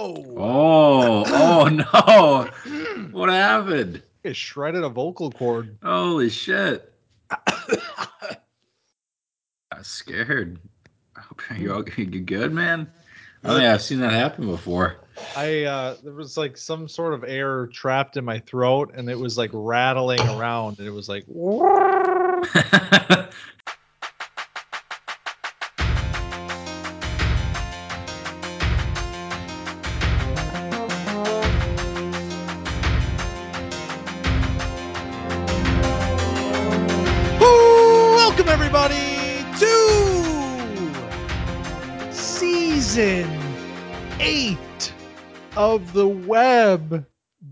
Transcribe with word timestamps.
Oh, 0.00 1.24
oh 1.26 1.68
no! 1.68 2.48
What 3.10 3.30
happened? 3.30 4.00
It 4.22 4.36
shredded 4.36 4.84
a 4.84 4.88
vocal 4.88 5.32
cord. 5.32 5.76
Holy 5.82 6.30
shit! 6.30 6.92
I 7.30 8.36
was 9.76 9.88
scared. 9.88 10.60
I 11.16 11.20
hope 11.20 11.42
you're 11.58 11.74
all 11.74 11.84
you 11.96 12.20
good, 12.20 12.52
man. 12.52 12.88
Oh 13.44 13.58
yeah, 13.58 13.74
I've 13.74 13.82
seen 13.82 13.98
that 14.00 14.12
happen 14.12 14.46
before. 14.46 14.98
I 15.36 15.64
uh 15.64 15.96
there 16.04 16.12
was 16.12 16.36
like 16.36 16.56
some 16.56 16.86
sort 16.86 17.14
of 17.14 17.24
air 17.24 17.66
trapped 17.66 18.16
in 18.16 18.24
my 18.24 18.38
throat 18.38 18.92
and 18.94 19.10
it 19.10 19.18
was 19.18 19.36
like 19.36 19.50
rattling 19.52 20.20
around 20.20 20.78
and 20.78 20.86
it 20.86 20.92
was 20.92 21.08
like 21.08 21.24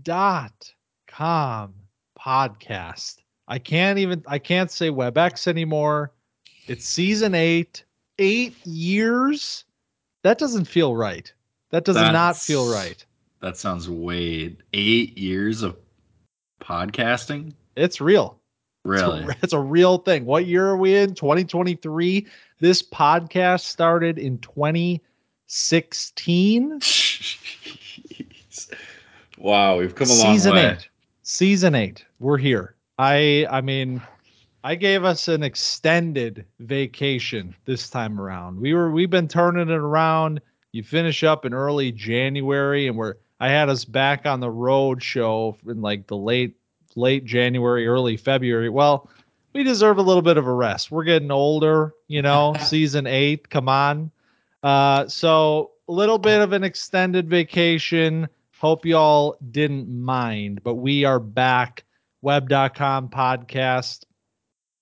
dot 0.07 0.73
com 1.05 1.73
podcast. 2.17 3.17
I 3.49 3.59
can't 3.59 3.99
even 3.99 4.23
I 4.25 4.39
can't 4.39 4.71
say 4.71 4.89
WebEx 4.89 5.47
anymore. 5.47 6.13
It's 6.67 6.87
season 6.87 7.35
eight, 7.35 7.83
eight 8.17 8.55
years. 8.65 9.65
That 10.23 10.37
doesn't 10.37 10.63
feel 10.63 10.95
right. 10.95 11.29
That 11.71 11.83
does 11.83 11.97
not 11.97 12.37
feel 12.37 12.71
right. 12.71 13.05
That 13.41 13.57
sounds 13.57 13.89
way 13.89 14.55
eight 14.71 15.17
years 15.17 15.61
of 15.61 15.75
podcasting. 16.61 17.51
It's 17.75 17.99
real. 17.99 18.39
It's 18.85 19.01
a- 19.01 19.05
Really? 19.09 19.35
It's 19.43 19.51
a, 19.51 19.59
real 19.59 19.97
thing. 19.97 20.23
What 20.23 20.45
year 20.45 20.69
are 20.69 20.77
we 20.77 20.95
in? 20.95 21.15
2023. 21.15 22.25
This 22.61 22.81
podcast 22.81 23.65
started 23.65 24.17
in 24.17 24.37
2016. 24.37 26.79
Wow, 29.37 29.77
we've 29.77 29.93
come 29.93 30.09
a 30.09 30.13
long 30.13 30.33
Season 30.33 30.53
way. 30.53 30.71
eight. 30.71 30.89
Season 31.23 31.75
eight. 31.75 32.05
We're 32.19 32.37
here. 32.37 32.75
I 32.97 33.45
I 33.49 33.61
mean, 33.61 34.01
I 34.63 34.75
gave 34.75 35.03
us 35.03 35.27
an 35.27 35.43
extended 35.43 36.45
vacation 36.59 37.55
this 37.65 37.89
time 37.89 38.19
around. 38.19 38.59
We 38.59 38.73
were 38.73 38.91
we've 38.91 39.09
been 39.09 39.27
turning 39.27 39.69
it 39.69 39.75
around. 39.75 40.41
You 40.71 40.83
finish 40.83 41.23
up 41.23 41.45
in 41.45 41.53
early 41.53 41.91
January, 41.91 42.87
and 42.87 42.97
we're 42.97 43.15
I 43.39 43.49
had 43.49 43.69
us 43.69 43.85
back 43.85 44.25
on 44.25 44.39
the 44.39 44.49
road 44.49 45.03
show 45.03 45.57
in 45.67 45.81
like 45.81 46.07
the 46.07 46.17
late 46.17 46.55
late 46.95 47.25
January, 47.25 47.87
early 47.87 48.17
February. 48.17 48.69
Well, 48.69 49.09
we 49.53 49.63
deserve 49.63 49.97
a 49.99 50.01
little 50.01 50.21
bit 50.21 50.37
of 50.37 50.47
a 50.47 50.53
rest. 50.53 50.91
We're 50.91 51.03
getting 51.03 51.31
older, 51.31 51.93
you 52.07 52.21
know. 52.21 52.55
season 52.65 53.05
eight, 53.07 53.49
come 53.49 53.69
on. 53.69 54.11
Uh, 54.63 55.07
so 55.07 55.71
a 55.87 55.91
little 55.91 56.17
bit 56.17 56.41
of 56.41 56.53
an 56.53 56.63
extended 56.63 57.29
vacation. 57.29 58.27
Hope 58.59 58.87
y'all 58.87 59.37
didn't 59.51 59.87
mind, 59.87 60.63
but 60.63 60.75
we 60.75 61.03
are 61.05 61.19
back. 61.19 61.85
Web.com 62.23 63.09
podcast. 63.09 64.03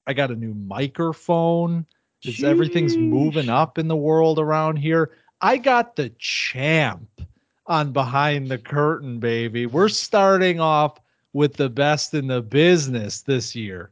I 0.07 0.13
got 0.13 0.31
a 0.31 0.35
new 0.35 0.53
microphone. 0.53 1.85
It's 2.23 2.41
everything's 2.41 2.95
moving 2.95 3.49
up 3.49 3.77
in 3.77 3.89
the 3.89 3.95
world 3.97 4.39
around 4.39 4.77
here. 4.77 5.11
I 5.41 5.57
got 5.57 5.97
the 5.97 6.09
champ 6.19 7.21
on 7.67 7.91
behind 7.91 8.47
the 8.47 8.57
curtain, 8.57 9.19
baby. 9.19 9.65
We're 9.65 9.89
starting 9.89 10.61
off 10.61 10.97
with 11.33 11.55
the 11.55 11.69
best 11.69 12.13
in 12.13 12.27
the 12.27 12.41
business 12.41 13.23
this 13.23 13.58
year. 13.58 13.91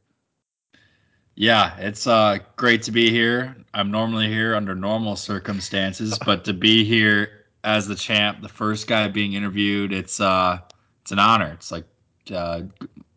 Yeah, 1.35 1.75
it's 1.77 2.07
uh 2.07 2.37
great 2.55 2.83
to 2.83 2.91
be 2.93 3.09
here. 3.09 3.53
I'm 3.73 3.91
normally 3.91 4.29
here 4.29 4.55
under 4.55 4.75
normal 4.75 5.17
circumstances, 5.17 6.17
but 6.25 6.45
to 6.45 6.53
be 6.53 6.85
here 6.85 7.42
as 7.63 7.87
the 7.87 7.95
champ, 7.95 8.41
the 8.41 8.49
first 8.49 8.87
guy 8.87 9.07
being 9.07 9.33
interviewed, 9.33 9.93
it's 9.93 10.19
uh 10.19 10.59
it's 11.01 11.11
an 11.11 11.19
honor. 11.19 11.51
It's 11.53 11.71
like 11.71 11.85
uh 12.33 12.61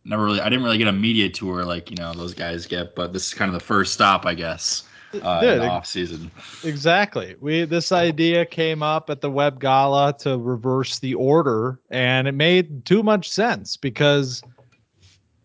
never 0.04 0.24
really 0.24 0.40
I 0.40 0.48
didn't 0.48 0.64
really 0.64 0.78
get 0.78 0.88
a 0.88 0.92
media 0.92 1.28
tour 1.28 1.64
like, 1.64 1.90
you 1.90 1.96
know, 1.96 2.12
those 2.14 2.34
guys 2.34 2.66
get, 2.66 2.94
but 2.94 3.12
this 3.12 3.28
is 3.28 3.34
kind 3.34 3.48
of 3.48 3.54
the 3.54 3.64
first 3.64 3.92
stop, 3.92 4.26
I 4.26 4.34
guess. 4.34 4.84
Uh 5.22 5.40
Dude, 5.40 5.52
in 5.54 5.58
the 5.60 5.66
off 5.66 5.86
season. 5.86 6.30
Exactly. 6.64 7.36
We 7.40 7.64
this 7.64 7.92
idea 7.92 8.44
came 8.44 8.82
up 8.82 9.08
at 9.08 9.20
the 9.20 9.30
web 9.30 9.60
gala 9.60 10.14
to 10.18 10.36
reverse 10.38 10.98
the 10.98 11.14
order, 11.14 11.80
and 11.90 12.28
it 12.28 12.32
made 12.32 12.84
too 12.84 13.02
much 13.02 13.30
sense 13.30 13.76
because 13.76 14.42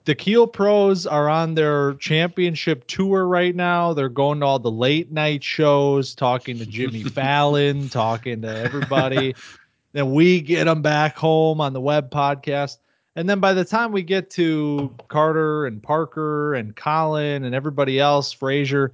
the 0.06 0.16
Kielpros 0.16 1.10
are 1.10 1.30
on 1.30 1.54
their 1.54 1.94
championship 1.96 2.88
tour 2.88 3.28
right 3.28 3.56
now. 3.56 3.94
They're 3.94 4.10
going 4.10 4.40
to 4.40 4.46
all 4.46 4.60
the 4.60 4.72
late 4.72 5.12
night 5.12 5.44
shows, 5.44 6.16
talking 6.16 6.58
to 6.58 6.66
Jimmy 6.66 7.04
Fallon, 7.06 7.90
talking 7.90 8.42
to 8.42 8.56
everybody. 8.56 9.36
then 9.94 10.14
we 10.14 10.42
get 10.42 10.66
them 10.66 10.82
back 10.82 11.16
home 11.16 11.62
on 11.62 11.74
the 11.74 11.82
web 11.82 12.10
podcast. 12.10 12.78
And 13.16 13.30
then 13.30 13.40
by 13.40 13.54
the 13.54 13.66
time 13.66 13.92
we 13.92 14.04
get 14.04 14.30
to 14.32 14.94
Carter 15.10 15.66
and 15.66 15.84
Parker 15.84 16.56
and 16.56 16.76
Colin 16.76 17.44
and 17.44 17.54
everybody 17.54 18.00
else, 18.00 18.32
Frazier, 18.32 18.94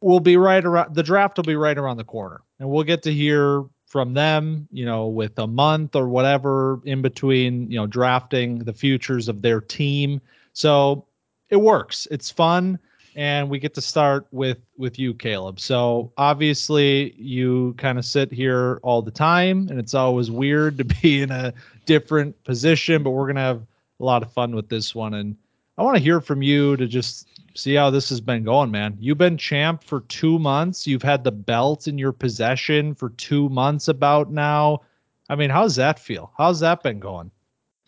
we'll 0.00 0.20
be 0.20 0.36
right 0.36 0.64
around 0.64 0.94
the 0.94 1.02
draft 1.02 1.36
will 1.36 1.44
be 1.44 1.56
right 1.56 1.78
around 1.78 1.96
the 1.96 2.04
corner 2.04 2.40
and 2.58 2.68
we'll 2.68 2.84
get 2.84 3.02
to 3.02 3.12
hear 3.12 3.64
from 3.86 4.14
them 4.14 4.66
you 4.72 4.84
know 4.84 5.06
with 5.06 5.38
a 5.38 5.46
month 5.46 5.94
or 5.94 6.08
whatever 6.08 6.80
in 6.84 7.02
between 7.02 7.70
you 7.70 7.76
know 7.76 7.86
drafting 7.86 8.58
the 8.60 8.72
futures 8.72 9.28
of 9.28 9.42
their 9.42 9.60
team 9.60 10.20
so 10.52 11.06
it 11.48 11.56
works 11.56 12.06
it's 12.10 12.30
fun 12.30 12.78
and 13.16 13.50
we 13.50 13.58
get 13.58 13.74
to 13.74 13.80
start 13.80 14.26
with 14.30 14.58
with 14.76 14.98
you 14.98 15.12
caleb 15.14 15.58
so 15.58 16.12
obviously 16.16 17.12
you 17.18 17.74
kind 17.76 17.98
of 17.98 18.04
sit 18.04 18.32
here 18.32 18.78
all 18.82 19.02
the 19.02 19.10
time 19.10 19.68
and 19.68 19.78
it's 19.78 19.94
always 19.94 20.30
weird 20.30 20.78
to 20.78 20.84
be 21.02 21.22
in 21.22 21.30
a 21.30 21.52
different 21.86 22.42
position 22.44 23.02
but 23.02 23.10
we're 23.10 23.26
gonna 23.26 23.40
have 23.40 23.62
a 24.00 24.04
lot 24.04 24.22
of 24.22 24.32
fun 24.32 24.54
with 24.54 24.68
this 24.68 24.94
one 24.94 25.14
and 25.14 25.36
i 25.76 25.82
want 25.82 25.96
to 25.96 26.02
hear 26.02 26.20
from 26.20 26.42
you 26.42 26.76
to 26.76 26.86
just 26.86 27.26
see 27.54 27.74
how 27.74 27.90
this 27.90 28.08
has 28.08 28.20
been 28.20 28.44
going, 28.44 28.70
man. 28.70 28.96
You've 29.00 29.18
been 29.18 29.36
champ 29.36 29.84
for 29.84 30.00
two 30.02 30.38
months. 30.38 30.86
You've 30.86 31.02
had 31.02 31.24
the 31.24 31.32
belt 31.32 31.88
in 31.88 31.98
your 31.98 32.12
possession 32.12 32.94
for 32.94 33.10
two 33.10 33.48
months 33.48 33.88
about 33.88 34.30
now. 34.30 34.80
I 35.28 35.36
mean, 35.36 35.50
how's 35.50 35.76
that 35.76 35.98
feel? 35.98 36.32
How's 36.36 36.60
that 36.60 36.82
been 36.82 37.00
going? 37.00 37.30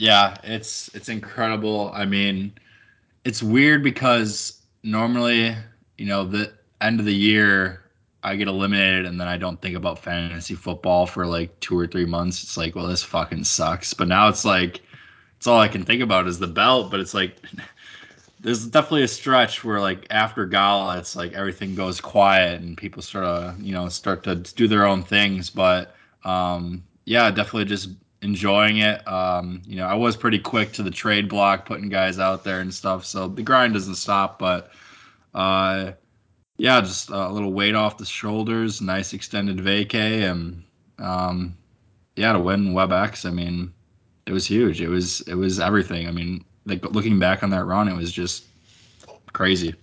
Yeah, 0.03 0.37
it's 0.43 0.89
it's 0.95 1.09
incredible. 1.09 1.93
I 1.95 2.05
mean, 2.05 2.53
it's 3.25 3.43
weird 3.43 3.83
because 3.85 4.63
normally, 4.83 5.57
you 5.99 6.07
know, 6.07 6.25
the 6.25 6.53
end 6.81 7.01
of 7.01 7.07
the 7.07 7.15
year 7.15 7.85
I 8.25 8.37
get 8.37 8.49
eliminated 8.49 9.07
and 9.07 9.21
then 9.21 9.29
I 9.29 9.39
don't 9.39 9.61
think 9.63 9.77
about 9.77 9.99
fantasy 10.01 10.55
football 10.55 11.07
for 11.07 11.27
like 11.27 11.59
2 11.61 11.79
or 11.79 11.87
3 11.87 12.07
months. 12.07 12.43
It's 12.45 12.57
like, 12.59 12.77
well, 12.77 12.89
this 12.89 13.03
fucking 13.05 13.45
sucks. 13.45 13.95
But 13.95 14.09
now 14.09 14.29
it's 14.29 14.45
like 14.45 14.83
it's 15.39 15.47
all 15.49 15.61
I 15.61 15.69
can 15.69 15.85
think 15.85 16.03
about 16.03 16.29
is 16.29 16.39
the 16.41 16.49
belt, 16.49 16.91
but 16.91 17.01
it's 17.01 17.15
like 17.15 17.39
there's 18.41 18.67
definitely 18.67 19.05
a 19.05 19.09
stretch 19.09 19.65
where 19.65 19.81
like 19.81 20.07
after 20.11 20.47
gala 20.47 20.99
it's 20.99 21.17
like 21.17 21.33
everything 21.34 21.75
goes 21.75 22.01
quiet 22.01 22.61
and 22.63 22.77
people 22.77 23.03
sort 23.03 23.25
of, 23.25 23.61
you 23.61 23.73
know, 23.73 23.89
start 23.89 24.25
to 24.25 24.37
do 24.37 24.69
their 24.69 24.87
own 24.87 25.03
things, 25.03 25.51
but 25.51 25.95
um 26.25 26.84
yeah, 27.07 27.31
definitely 27.31 27.65
just 27.67 27.91
enjoying 28.22 28.78
it. 28.78 29.06
Um, 29.06 29.62
you 29.66 29.77
know, 29.77 29.87
I 29.87 29.94
was 29.94 30.16
pretty 30.16 30.38
quick 30.38 30.72
to 30.72 30.83
the 30.83 30.91
trade 30.91 31.28
block, 31.28 31.66
putting 31.66 31.88
guys 31.88 32.19
out 32.19 32.44
there 32.44 32.60
and 32.60 32.72
stuff. 32.72 33.05
So 33.05 33.28
the 33.28 33.43
grind 33.43 33.75
doesn't 33.75 33.97
stop, 33.97 34.38
but 34.38 34.71
uh, 35.34 35.93
yeah, 36.56 36.81
just 36.81 37.10
a 37.10 37.28
little 37.28 37.53
weight 37.53 37.75
off 37.75 37.99
the 37.99 38.06
shoulders, 38.06 38.81
nice 38.81 39.12
extended 39.12 39.59
vacay, 39.59 40.31
and 40.31 40.62
um, 40.98 41.57
yeah, 42.16 42.33
to 42.33 42.39
win 42.39 42.72
WebEx. 42.72 43.27
I 43.27 43.30
mean, 43.30 43.72
it 44.27 44.33
was 44.33 44.47
huge. 44.47 44.80
It 44.80 44.89
was 44.89 45.21
it 45.22 45.34
was 45.34 45.59
everything. 45.59 46.07
I 46.07 46.13
mean, 46.13 46.45
like 46.65 46.84
looking 46.84 47.19
back 47.19 47.42
on 47.42 47.51
that 47.51 47.65
run, 47.65 47.89
it 47.89 47.97
was 47.97 48.13
just 48.13 48.45
crazy. 49.33 49.74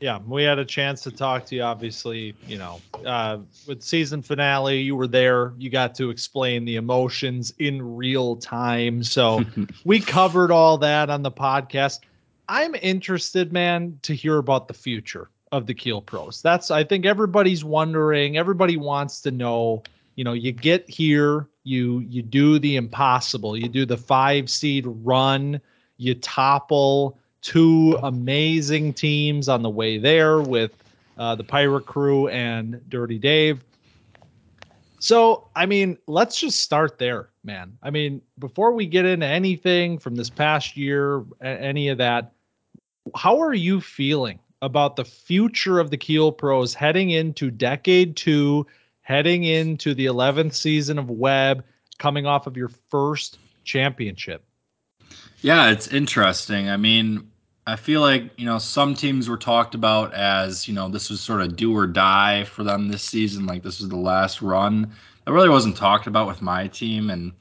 Yeah, 0.00 0.20
we 0.26 0.44
had 0.44 0.58
a 0.58 0.64
chance 0.64 1.02
to 1.02 1.10
talk 1.10 1.44
to 1.46 1.56
you. 1.56 1.62
Obviously, 1.62 2.34
you 2.46 2.56
know, 2.56 2.80
uh, 3.04 3.38
with 3.66 3.82
season 3.82 4.22
finale, 4.22 4.80
you 4.80 4.94
were 4.94 5.08
there. 5.08 5.52
You 5.58 5.70
got 5.70 5.94
to 5.96 6.10
explain 6.10 6.64
the 6.64 6.76
emotions 6.76 7.52
in 7.58 7.96
real 7.96 8.36
time. 8.36 9.02
So 9.02 9.44
we 9.84 9.98
covered 9.98 10.52
all 10.52 10.78
that 10.78 11.10
on 11.10 11.22
the 11.22 11.32
podcast. 11.32 12.00
I'm 12.48 12.76
interested, 12.76 13.52
man, 13.52 13.98
to 14.02 14.14
hear 14.14 14.38
about 14.38 14.68
the 14.68 14.74
future 14.74 15.30
of 15.50 15.66
the 15.66 15.74
Kielpros. 15.74 16.42
That's 16.42 16.70
I 16.70 16.84
think 16.84 17.04
everybody's 17.04 17.64
wondering. 17.64 18.38
Everybody 18.38 18.76
wants 18.76 19.20
to 19.22 19.30
know. 19.30 19.82
You 20.14 20.24
know, 20.24 20.32
you 20.32 20.52
get 20.52 20.88
here, 20.88 21.48
you 21.64 22.00
you 22.00 22.22
do 22.22 22.58
the 22.58 22.76
impossible. 22.76 23.56
You 23.56 23.68
do 23.68 23.84
the 23.84 23.96
five 23.96 24.48
seed 24.48 24.84
run. 24.86 25.60
You 25.96 26.14
topple 26.14 27.18
two 27.42 27.98
amazing 28.02 28.92
teams 28.92 29.48
on 29.48 29.62
the 29.62 29.70
way 29.70 29.98
there 29.98 30.40
with 30.40 30.72
uh, 31.18 31.34
the 31.34 31.44
Pirate 31.44 31.86
Crew 31.86 32.28
and 32.28 32.80
Dirty 32.88 33.18
Dave. 33.18 33.64
So, 35.00 35.48
I 35.54 35.66
mean, 35.66 35.96
let's 36.06 36.40
just 36.40 36.60
start 36.60 36.98
there, 36.98 37.28
man. 37.44 37.78
I 37.82 37.90
mean, 37.90 38.20
before 38.38 38.72
we 38.72 38.86
get 38.86 39.04
into 39.04 39.26
anything 39.26 39.98
from 39.98 40.16
this 40.16 40.30
past 40.30 40.76
year, 40.76 41.24
any 41.40 41.88
of 41.88 41.98
that, 41.98 42.32
how 43.14 43.40
are 43.40 43.54
you 43.54 43.80
feeling 43.80 44.40
about 44.60 44.96
the 44.96 45.04
future 45.04 45.78
of 45.78 45.90
the 45.90 45.98
Kielpros 45.98 46.74
heading 46.74 47.10
into 47.10 47.50
decade 47.50 48.16
two, 48.16 48.66
heading 49.02 49.44
into 49.44 49.94
the 49.94 50.06
11th 50.06 50.54
season 50.54 50.98
of 50.98 51.10
Web, 51.10 51.64
coming 51.98 52.26
off 52.26 52.48
of 52.48 52.56
your 52.56 52.68
first 52.90 53.38
championship? 53.62 54.44
Yeah, 55.40 55.70
it's 55.70 55.88
interesting. 55.88 56.68
I 56.68 56.76
mean, 56.76 57.30
I 57.66 57.76
feel 57.76 58.00
like, 58.00 58.30
you 58.38 58.44
know, 58.46 58.58
some 58.58 58.94
teams 58.94 59.28
were 59.28 59.36
talked 59.36 59.74
about 59.74 60.12
as, 60.14 60.66
you 60.66 60.74
know, 60.74 60.88
this 60.88 61.10
was 61.10 61.20
sort 61.20 61.42
of 61.42 61.56
do 61.56 61.74
or 61.76 61.86
die 61.86 62.44
for 62.44 62.64
them 62.64 62.88
this 62.88 63.02
season. 63.02 63.46
Like 63.46 63.62
this 63.62 63.80
was 63.80 63.88
the 63.88 63.96
last 63.96 64.42
run. 64.42 64.92
That 65.24 65.32
really 65.32 65.48
wasn't 65.48 65.76
talked 65.76 66.06
about 66.06 66.26
with 66.26 66.42
my 66.42 66.66
team. 66.68 67.10
And 67.10 67.32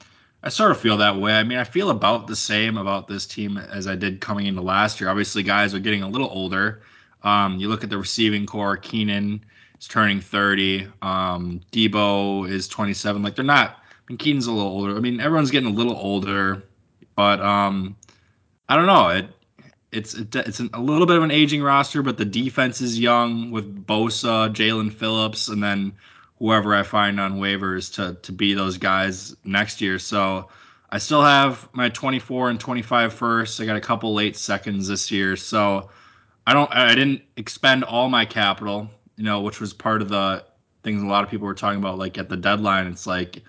I 0.43 0.49
sort 0.49 0.71
of 0.71 0.79
feel 0.79 0.97
that 0.97 1.17
way. 1.17 1.33
I 1.33 1.43
mean, 1.43 1.57
I 1.57 1.63
feel 1.63 1.89
about 1.89 2.27
the 2.27 2.35
same 2.35 2.77
about 2.77 3.07
this 3.07 3.25
team 3.25 3.57
as 3.57 3.87
I 3.87 3.95
did 3.95 4.21
coming 4.21 4.45
into 4.45 4.61
last 4.61 4.99
year. 4.99 5.09
Obviously, 5.09 5.41
guys 5.43 5.73
are 5.73 5.79
getting 5.79 6.03
a 6.03 6.09
little 6.09 6.29
older. 6.29 6.83
Um, 7.23 7.57
you 7.57 7.67
look 7.67 7.83
at 7.83 7.89
the 7.89 7.97
receiving 7.97 8.45
core, 8.45 8.77
Keenan 8.77 9.43
is 9.79 9.87
turning 9.87 10.21
30. 10.21 10.87
Um, 11.01 11.61
Deebo 11.71 12.47
is 12.49 12.67
27. 12.67 13.23
Like 13.23 13.35
they're 13.35 13.43
not, 13.45 13.77
I 13.79 14.11
mean, 14.11 14.17
Keenan's 14.17 14.47
a 14.47 14.51
little 14.51 14.71
older. 14.71 14.95
I 14.95 14.99
mean, 14.99 15.19
everyone's 15.19 15.51
getting 15.51 15.69
a 15.69 15.73
little 15.73 15.95
older. 15.95 16.63
But 17.17 17.41
um, 17.41 17.97
I 18.69 18.77
don't 18.77 18.85
know. 18.85 19.09
It 19.09 19.27
it's 19.91 20.13
it's 20.13 20.59
a 20.59 20.79
little 20.79 21.07
bit 21.07 21.17
of 21.17 21.23
an 21.23 21.31
aging 21.31 21.63
roster, 21.63 22.03
but 22.03 22.17
the 22.17 22.25
defense 22.25 22.79
is 22.79 22.99
young 22.99 23.51
with 23.51 23.85
Bosa, 23.85 24.53
Jalen 24.53 24.93
Phillips, 24.93 25.47
and 25.49 25.61
then 25.61 25.93
whoever 26.37 26.75
I 26.75 26.83
find 26.83 27.19
on 27.19 27.39
waivers 27.39 27.91
to 27.95 28.17
to 28.21 28.31
be 28.31 28.53
those 28.53 28.77
guys 28.77 29.35
next 29.43 29.81
year. 29.81 29.97
So 29.97 30.47
I 30.91 30.99
still 30.99 31.23
have 31.23 31.67
my 31.73 31.89
24 31.89 32.51
and 32.51 32.59
25 32.59 33.13
first. 33.13 33.59
I 33.59 33.65
got 33.65 33.75
a 33.75 33.81
couple 33.81 34.13
late 34.13 34.37
seconds 34.37 34.87
this 34.87 35.09
year, 35.11 35.35
so 35.35 35.89
I 36.45 36.53
don't 36.53 36.71
I 36.71 36.93
didn't 36.93 37.23
expend 37.35 37.83
all 37.83 38.09
my 38.09 38.25
capital, 38.25 38.89
you 39.15 39.23
know, 39.23 39.41
which 39.41 39.59
was 39.59 39.73
part 39.73 40.03
of 40.03 40.09
the 40.09 40.45
things 40.83 41.01
a 41.01 41.07
lot 41.07 41.23
of 41.23 41.31
people 41.31 41.47
were 41.47 41.55
talking 41.55 41.79
about 41.79 41.97
like 41.97 42.19
at 42.19 42.29
the 42.29 42.37
deadline. 42.37 42.85
It's 42.85 43.07
like 43.07 43.41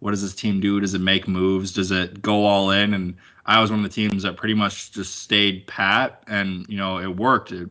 what 0.00 0.10
does 0.10 0.22
this 0.22 0.34
team 0.34 0.60
do? 0.60 0.80
Does 0.80 0.94
it 0.94 1.00
make 1.00 1.26
moves? 1.26 1.72
Does 1.72 1.90
it 1.90 2.20
go 2.22 2.44
all 2.44 2.70
in? 2.70 2.94
And 2.94 3.14
I 3.46 3.60
was 3.60 3.70
one 3.70 3.84
of 3.84 3.90
the 3.90 3.94
teams 3.94 4.22
that 4.24 4.36
pretty 4.36 4.54
much 4.54 4.92
just 4.92 5.20
stayed 5.20 5.66
pat, 5.66 6.22
and 6.26 6.66
you 6.68 6.76
know 6.76 6.98
it 6.98 7.16
worked. 7.16 7.52
It, 7.52 7.70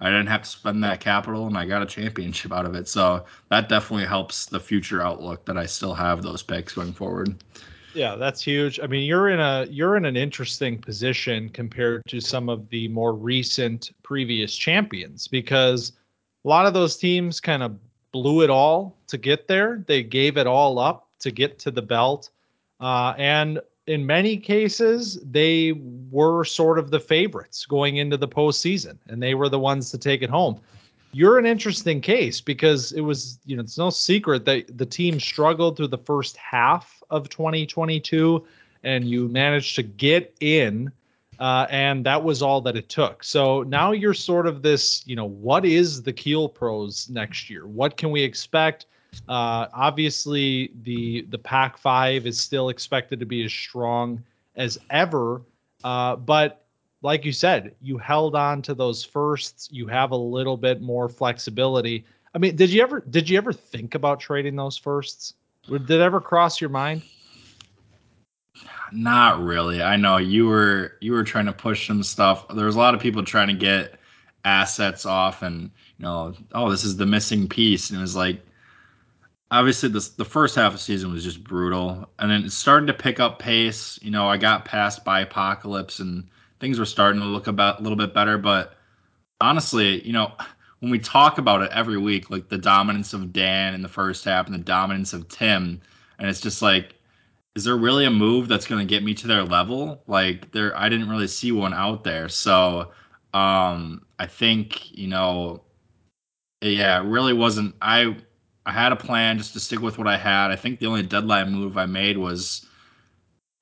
I 0.00 0.06
didn't 0.06 0.26
have 0.26 0.42
to 0.42 0.48
spend 0.48 0.84
that 0.84 1.00
capital, 1.00 1.46
and 1.46 1.56
I 1.56 1.66
got 1.66 1.82
a 1.82 1.86
championship 1.86 2.52
out 2.52 2.66
of 2.66 2.74
it. 2.74 2.86
So 2.86 3.24
that 3.50 3.68
definitely 3.68 4.06
helps 4.06 4.46
the 4.46 4.60
future 4.60 5.02
outlook 5.02 5.44
that 5.46 5.56
I 5.56 5.66
still 5.66 5.94
have 5.94 6.22
those 6.22 6.42
picks 6.42 6.74
going 6.74 6.92
forward. 6.92 7.42
Yeah, 7.94 8.14
that's 8.14 8.42
huge. 8.42 8.78
I 8.78 8.86
mean, 8.86 9.06
you're 9.06 9.30
in 9.30 9.40
a 9.40 9.66
you're 9.70 9.96
in 9.96 10.04
an 10.04 10.16
interesting 10.16 10.78
position 10.78 11.48
compared 11.48 12.04
to 12.06 12.20
some 12.20 12.48
of 12.48 12.68
the 12.68 12.88
more 12.88 13.14
recent 13.14 13.90
previous 14.02 14.54
champions 14.54 15.26
because 15.26 15.92
a 16.44 16.48
lot 16.48 16.66
of 16.66 16.74
those 16.74 16.96
teams 16.96 17.40
kind 17.40 17.62
of 17.62 17.76
blew 18.12 18.42
it 18.42 18.50
all 18.50 18.96
to 19.08 19.18
get 19.18 19.48
there. 19.48 19.82
They 19.86 20.02
gave 20.02 20.36
it 20.36 20.46
all 20.46 20.78
up 20.78 21.05
to 21.26 21.30
get 21.30 21.58
to 21.60 21.70
the 21.70 21.82
belt. 21.82 22.30
Uh, 22.80 23.12
and 23.18 23.60
in 23.86 24.04
many 24.04 24.36
cases, 24.36 25.20
they 25.22 25.72
were 26.10 26.44
sort 26.44 26.78
of 26.78 26.90
the 26.90 27.00
favorites 27.00 27.66
going 27.66 27.96
into 27.96 28.16
the 28.16 28.28
postseason, 28.28 28.98
and 29.08 29.22
they 29.22 29.34
were 29.34 29.48
the 29.48 29.58
ones 29.58 29.90
to 29.90 29.98
take 29.98 30.22
it 30.22 30.30
home. 30.30 30.60
You're 31.12 31.38
an 31.38 31.46
interesting 31.46 32.00
case 32.00 32.40
because 32.40 32.92
it 32.92 33.00
was, 33.00 33.38
you 33.46 33.56
know, 33.56 33.62
it's 33.62 33.78
no 33.78 33.90
secret 33.90 34.44
that 34.44 34.76
the 34.76 34.84
team 34.84 35.20
struggled 35.20 35.76
through 35.76 35.88
the 35.88 35.98
first 35.98 36.36
half 36.36 37.02
of 37.10 37.28
2022, 37.28 38.44
and 38.82 39.04
you 39.04 39.28
managed 39.28 39.76
to 39.76 39.82
get 39.82 40.36
in, 40.40 40.90
uh, 41.38 41.66
and 41.70 42.04
that 42.04 42.22
was 42.22 42.42
all 42.42 42.60
that 42.62 42.76
it 42.76 42.88
took. 42.88 43.22
So 43.22 43.62
now 43.62 43.92
you're 43.92 44.14
sort 44.14 44.46
of 44.46 44.62
this, 44.62 45.06
you 45.06 45.16
know, 45.16 45.24
what 45.26 45.64
is 45.64 46.02
the 46.02 46.12
Kielpros 46.12 47.08
next 47.08 47.48
year? 47.48 47.66
What 47.66 47.96
can 47.96 48.10
we 48.10 48.22
expect? 48.22 48.86
Uh, 49.28 49.66
obviously, 49.72 50.72
the 50.82 51.22
the 51.30 51.38
Pac 51.38 51.78
Five 51.78 52.26
is 52.26 52.40
still 52.40 52.68
expected 52.68 53.20
to 53.20 53.26
be 53.26 53.44
as 53.44 53.52
strong 53.52 54.22
as 54.56 54.78
ever, 54.90 55.42
uh, 55.84 56.16
but 56.16 56.66
like 57.02 57.24
you 57.24 57.32
said, 57.32 57.74
you 57.80 57.98
held 57.98 58.34
on 58.34 58.62
to 58.62 58.74
those 58.74 59.04
firsts. 59.04 59.68
You 59.70 59.86
have 59.86 60.10
a 60.10 60.16
little 60.16 60.56
bit 60.56 60.80
more 60.80 61.08
flexibility. 61.08 62.04
I 62.34 62.38
mean, 62.38 62.56
did 62.56 62.70
you 62.70 62.82
ever 62.82 63.00
did 63.00 63.28
you 63.28 63.38
ever 63.38 63.52
think 63.52 63.94
about 63.94 64.20
trading 64.20 64.56
those 64.56 64.76
firsts? 64.76 65.34
Did 65.68 65.90
it 65.90 66.00
ever 66.00 66.20
cross 66.20 66.60
your 66.60 66.70
mind? 66.70 67.02
Not 68.92 69.40
really. 69.40 69.82
I 69.82 69.96
know 69.96 70.16
you 70.16 70.46
were 70.46 70.92
you 71.00 71.12
were 71.12 71.24
trying 71.24 71.46
to 71.46 71.52
push 71.52 71.86
some 71.86 72.02
stuff. 72.02 72.46
There 72.48 72.66
was 72.66 72.76
a 72.76 72.78
lot 72.78 72.94
of 72.94 73.00
people 73.00 73.24
trying 73.24 73.48
to 73.48 73.54
get 73.54 73.98
assets 74.44 75.04
off, 75.04 75.42
and 75.42 75.70
you 75.98 76.04
know, 76.04 76.34
oh, 76.52 76.70
this 76.70 76.84
is 76.84 76.96
the 76.96 77.06
missing 77.06 77.48
piece, 77.48 77.90
and 77.90 77.98
it 77.98 78.02
was 78.02 78.16
like 78.16 78.40
obviously 79.50 79.88
the 79.88 80.08
the 80.16 80.24
first 80.24 80.54
half 80.56 80.74
of 80.74 80.80
season 80.80 81.12
was 81.12 81.24
just 81.24 81.44
brutal, 81.44 82.08
and 82.18 82.30
then 82.30 82.44
it 82.44 82.52
started 82.52 82.86
to 82.86 82.94
pick 82.94 83.20
up 83.20 83.38
pace. 83.38 83.98
You 84.02 84.10
know, 84.10 84.28
I 84.28 84.36
got 84.36 84.64
past 84.64 85.04
by 85.04 85.20
apocalypse, 85.20 86.00
and 86.00 86.28
things 86.60 86.78
were 86.78 86.84
starting 86.86 87.20
to 87.20 87.26
look 87.26 87.46
about 87.46 87.80
a 87.80 87.82
little 87.82 87.96
bit 87.96 88.14
better. 88.14 88.38
But 88.38 88.76
honestly, 89.40 90.04
you 90.06 90.12
know, 90.12 90.32
when 90.80 90.90
we 90.90 90.98
talk 90.98 91.38
about 91.38 91.62
it 91.62 91.70
every 91.72 91.98
week, 91.98 92.30
like 92.30 92.48
the 92.48 92.58
dominance 92.58 93.12
of 93.12 93.32
Dan 93.32 93.74
in 93.74 93.82
the 93.82 93.88
first 93.88 94.24
half 94.24 94.46
and 94.46 94.54
the 94.54 94.58
dominance 94.58 95.12
of 95.12 95.28
Tim, 95.28 95.80
and 96.18 96.28
it's 96.28 96.40
just 96.40 96.62
like. 96.62 96.94
Is 97.56 97.64
there 97.64 97.76
really 97.78 98.04
a 98.04 98.10
move 98.10 98.48
that's 98.48 98.66
going 98.66 98.86
to 98.86 98.94
get 98.94 99.02
me 99.02 99.14
to 99.14 99.26
their 99.26 99.42
level? 99.42 100.02
Like 100.06 100.52
there, 100.52 100.76
I 100.76 100.90
didn't 100.90 101.08
really 101.08 101.26
see 101.26 101.52
one 101.52 101.72
out 101.72 102.04
there. 102.04 102.28
So, 102.28 102.92
um, 103.32 104.04
I 104.18 104.26
think 104.26 104.94
you 104.94 105.08
know, 105.08 105.62
yeah, 106.60 107.00
it 107.00 107.06
really 107.06 107.32
wasn't. 107.32 107.74
I 107.80 108.16
I 108.66 108.72
had 108.72 108.90
a 108.90 108.96
plan 108.96 109.38
just 109.38 109.52
to 109.52 109.60
stick 109.60 109.80
with 109.80 109.96
what 109.96 110.08
I 110.08 110.18
had. 110.18 110.50
I 110.50 110.56
think 110.56 110.80
the 110.80 110.86
only 110.86 111.04
deadline 111.04 111.52
move 111.52 111.78
I 111.78 111.86
made 111.86 112.18
was 112.18 112.66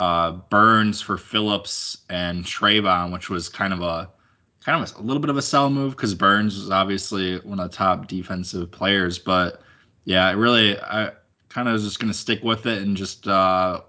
uh, 0.00 0.32
Burns 0.32 1.02
for 1.02 1.18
Phillips 1.18 1.98
and 2.08 2.42
Travon, 2.42 3.12
which 3.12 3.28
was 3.28 3.50
kind 3.50 3.74
of 3.74 3.82
a 3.82 4.10
kind 4.64 4.82
of 4.82 4.96
a, 4.96 5.00
a 5.00 5.02
little 5.02 5.20
bit 5.20 5.28
of 5.28 5.36
a 5.36 5.42
sell 5.42 5.68
move 5.68 5.94
because 5.94 6.14
Burns 6.14 6.56
was 6.56 6.70
obviously 6.70 7.38
one 7.40 7.60
of 7.60 7.70
the 7.70 7.76
top 7.76 8.08
defensive 8.08 8.70
players. 8.70 9.18
But 9.18 9.60
yeah, 10.06 10.26
I 10.26 10.32
really 10.32 10.80
I 10.80 11.12
kind 11.50 11.68
of 11.68 11.72
was 11.74 11.84
just 11.84 12.00
gonna 12.00 12.14
stick 12.14 12.42
with 12.42 12.64
it 12.64 12.82
and 12.82 12.96
just 12.96 13.28
uh, 13.28 13.82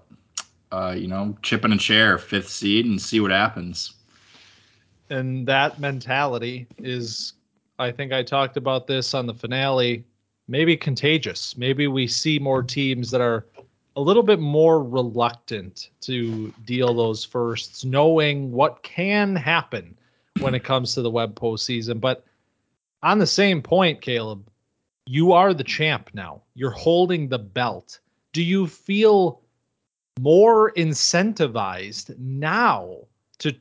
uh, 0.70 0.94
you 0.96 1.08
know 1.08 1.34
chip 1.42 1.64
in 1.64 1.72
a 1.72 1.78
chair, 1.78 2.18
fifth 2.18 2.50
seed, 2.50 2.84
and 2.84 3.00
see 3.00 3.20
what 3.20 3.30
happens. 3.30 3.94
And 5.08 5.46
that 5.46 5.80
mentality 5.80 6.66
is, 6.78 7.34
I 7.78 7.90
think 7.92 8.12
I 8.12 8.22
talked 8.22 8.56
about 8.56 8.86
this 8.86 9.14
on 9.14 9.26
the 9.26 9.34
finale 9.34 10.04
maybe 10.48 10.76
contagious. 10.76 11.56
Maybe 11.56 11.86
we 11.86 12.06
see 12.06 12.38
more 12.38 12.62
teams 12.62 13.10
that 13.10 13.20
are 13.20 13.46
a 13.96 14.00
little 14.00 14.22
bit 14.22 14.38
more 14.38 14.82
reluctant 14.82 15.90
to 16.02 16.52
deal 16.64 16.94
those 16.94 17.24
firsts, 17.24 17.84
knowing 17.84 18.52
what 18.52 18.82
can 18.82 19.34
happen 19.34 19.96
when 20.40 20.54
it 20.54 20.64
comes 20.64 20.94
to 20.94 21.02
the 21.02 21.10
web 21.10 21.34
postseason. 21.34 22.00
But 22.00 22.24
on 23.02 23.18
the 23.18 23.26
same 23.26 23.62
point, 23.62 24.02
Caleb, 24.02 24.48
you 25.06 25.32
are 25.32 25.54
the 25.54 25.64
champ 25.64 26.10
now. 26.12 26.42
You're 26.54 26.70
holding 26.70 27.28
the 27.28 27.38
belt. 27.38 28.00
Do 28.32 28.42
you 28.42 28.66
feel 28.66 29.40
more 30.20 30.72
incentivized 30.72 32.18
now 32.18 32.98
to 33.38 33.54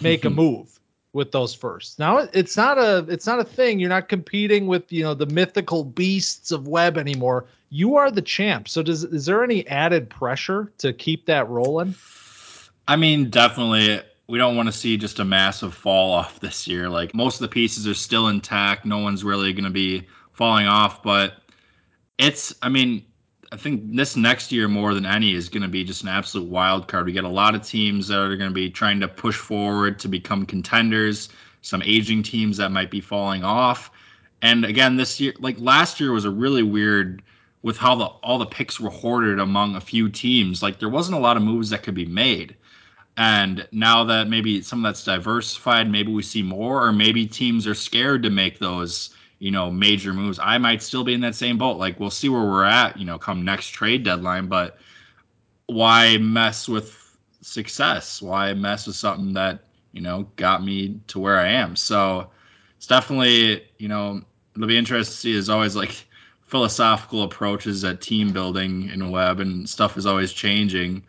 make 0.00 0.24
a 0.24 0.30
move? 0.42 0.78
With 1.12 1.32
those 1.32 1.54
first. 1.54 1.98
Now 1.98 2.18
it's 2.32 2.56
not 2.56 2.78
a 2.78 3.06
it's 3.08 3.26
not 3.26 3.38
a 3.38 3.44
thing. 3.44 3.78
You're 3.78 3.88
not 3.88 4.08
competing 4.08 4.66
with 4.66 4.90
you 4.90 5.02
know 5.02 5.14
the 5.14 5.26
mythical 5.26 5.84
beasts 5.84 6.50
of 6.50 6.68
web 6.68 6.96
anymore. 6.96 7.46
You 7.70 7.96
are 7.96 8.10
the 8.10 8.22
champ. 8.22 8.68
So 8.68 8.82
does 8.82 9.04
is 9.04 9.26
there 9.26 9.44
any 9.44 9.66
added 9.68 10.08
pressure 10.08 10.72
to 10.78 10.92
keep 10.92 11.26
that 11.26 11.48
rolling? 11.48 11.94
I 12.88 12.96
mean, 12.96 13.30
definitely. 13.30 14.00
We 14.28 14.38
don't 14.38 14.56
want 14.56 14.68
to 14.68 14.72
see 14.72 14.96
just 14.96 15.18
a 15.18 15.24
massive 15.24 15.74
fall 15.74 16.12
off 16.18 16.40
this 16.40 16.66
year. 16.66 16.88
Like 16.88 17.14
most 17.14 17.34
of 17.36 17.40
the 17.40 17.48
pieces 17.48 17.86
are 17.86 17.94
still 17.94 18.28
intact. 18.28 18.86
No 18.86 18.98
one's 18.98 19.24
really 19.24 19.52
going 19.52 19.64
to 19.64 19.70
be 19.70 20.06
falling 20.32 20.66
off, 20.66 21.02
but 21.02 21.34
it's. 22.18 22.54
I 22.62 22.68
mean, 22.68 23.04
I 23.52 23.56
think 23.56 23.94
this 23.94 24.16
next 24.16 24.50
year 24.50 24.66
more 24.66 24.94
than 24.94 25.04
any 25.04 25.34
is 25.34 25.50
going 25.50 25.62
to 25.62 25.68
be 25.68 25.84
just 25.84 26.02
an 26.02 26.08
absolute 26.08 26.48
wild 26.48 26.88
card. 26.88 27.04
We 27.04 27.12
get 27.12 27.24
a 27.24 27.28
lot 27.28 27.54
of 27.54 27.62
teams 27.62 28.08
that 28.08 28.18
are 28.18 28.36
going 28.36 28.48
to 28.48 28.54
be 28.54 28.70
trying 28.70 28.98
to 29.00 29.08
push 29.08 29.36
forward 29.36 29.98
to 29.98 30.08
become 30.08 30.46
contenders. 30.46 31.28
Some 31.60 31.82
aging 31.82 32.22
teams 32.22 32.56
that 32.56 32.70
might 32.70 32.90
be 32.90 33.02
falling 33.02 33.44
off. 33.44 33.90
And 34.40 34.64
again, 34.64 34.96
this 34.96 35.20
year, 35.20 35.34
like 35.38 35.56
last 35.60 36.00
year, 36.00 36.12
was 36.12 36.24
a 36.24 36.30
really 36.30 36.62
weird 36.62 37.22
with 37.60 37.76
how 37.76 37.94
the 37.94 38.06
all 38.06 38.38
the 38.38 38.46
picks 38.46 38.80
were 38.80 38.90
hoarded 38.90 39.38
among 39.38 39.76
a 39.76 39.80
few 39.82 40.08
teams. 40.08 40.62
Like 40.62 40.80
there 40.80 40.88
wasn't 40.88 41.18
a 41.18 41.20
lot 41.20 41.36
of 41.36 41.42
moves 41.42 41.68
that 41.70 41.82
could 41.82 41.94
be 41.94 42.06
made. 42.06 42.56
And 43.18 43.68
now 43.70 44.02
that 44.04 44.28
maybe 44.28 44.62
some 44.62 44.82
of 44.82 44.88
that's 44.88 45.04
diversified, 45.04 45.90
maybe 45.90 46.10
we 46.10 46.22
see 46.22 46.42
more, 46.42 46.86
or 46.86 46.90
maybe 46.90 47.26
teams 47.26 47.66
are 47.66 47.74
scared 47.74 48.22
to 48.22 48.30
make 48.30 48.58
those 48.58 49.10
you 49.42 49.50
know, 49.50 49.72
major 49.72 50.12
moves. 50.12 50.38
I 50.40 50.56
might 50.58 50.84
still 50.84 51.02
be 51.02 51.14
in 51.14 51.20
that 51.22 51.34
same 51.34 51.58
boat. 51.58 51.76
Like 51.76 51.98
we'll 51.98 52.10
see 52.10 52.28
where 52.28 52.44
we're 52.44 52.62
at, 52.62 52.96
you 52.96 53.04
know, 53.04 53.18
come 53.18 53.44
next 53.44 53.70
trade 53.70 54.04
deadline, 54.04 54.46
but 54.46 54.78
why 55.66 56.16
mess 56.18 56.68
with 56.68 56.96
success? 57.40 58.22
Why 58.22 58.54
mess 58.54 58.86
with 58.86 58.94
something 58.94 59.32
that, 59.32 59.64
you 59.90 60.00
know, 60.00 60.28
got 60.36 60.62
me 60.62 61.00
to 61.08 61.18
where 61.18 61.40
I 61.40 61.48
am? 61.48 61.74
So 61.74 62.30
it's 62.76 62.86
definitely, 62.86 63.64
you 63.78 63.88
know, 63.88 64.22
it'll 64.54 64.68
be 64.68 64.78
interesting 64.78 65.12
to 65.12 65.18
see 65.18 65.36
as 65.36 65.48
always 65.48 65.74
like 65.74 66.06
philosophical 66.42 67.24
approaches 67.24 67.82
at 67.82 68.00
team 68.00 68.32
building 68.32 68.90
in 68.90 69.10
web 69.10 69.40
and 69.40 69.68
stuff 69.68 69.96
is 69.96 70.06
always 70.06 70.32
changing 70.32 71.02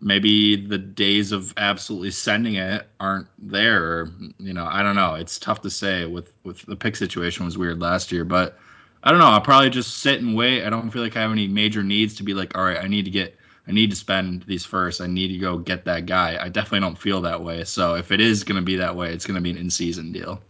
maybe 0.00 0.56
the 0.56 0.78
days 0.78 1.32
of 1.32 1.54
absolutely 1.56 2.10
sending 2.10 2.54
it 2.54 2.86
aren't 3.00 3.28
there. 3.38 4.08
you 4.38 4.52
know, 4.52 4.66
I 4.66 4.82
don't 4.82 4.96
know. 4.96 5.14
It's 5.14 5.38
tough 5.38 5.60
to 5.62 5.70
say. 5.70 6.06
With 6.06 6.32
with 6.44 6.62
the 6.62 6.76
pick 6.76 6.96
situation 6.96 7.44
was 7.44 7.58
weird 7.58 7.80
last 7.80 8.12
year, 8.12 8.24
but 8.24 8.58
I 9.02 9.10
don't 9.10 9.20
know. 9.20 9.26
I'll 9.26 9.40
probably 9.40 9.70
just 9.70 9.98
sit 9.98 10.20
and 10.20 10.36
wait. 10.36 10.64
I 10.64 10.70
don't 10.70 10.90
feel 10.90 11.02
like 11.02 11.16
I 11.16 11.22
have 11.22 11.30
any 11.30 11.46
major 11.46 11.84
needs 11.84 12.14
to 12.16 12.24
be 12.24 12.34
like, 12.34 12.56
all 12.58 12.64
right, 12.64 12.78
I 12.78 12.88
need 12.88 13.04
to 13.04 13.10
get, 13.10 13.36
I 13.68 13.72
need 13.72 13.88
to 13.90 13.96
spend 13.96 14.42
these 14.48 14.64
first. 14.64 15.00
I 15.00 15.06
need 15.06 15.28
to 15.28 15.38
go 15.38 15.58
get 15.58 15.84
that 15.84 16.06
guy. 16.06 16.36
I 16.40 16.48
definitely 16.48 16.80
don't 16.80 16.98
feel 16.98 17.20
that 17.20 17.40
way. 17.40 17.62
So 17.62 17.94
if 17.94 18.10
it 18.10 18.20
is 18.20 18.42
going 18.42 18.56
to 18.56 18.64
be 18.64 18.74
that 18.74 18.94
way, 18.94 19.12
it's 19.12 19.24
going 19.24 19.36
to 19.36 19.40
be 19.40 19.50
an 19.50 19.58
in 19.58 19.70
season 19.70 20.10
deal. 20.10 20.40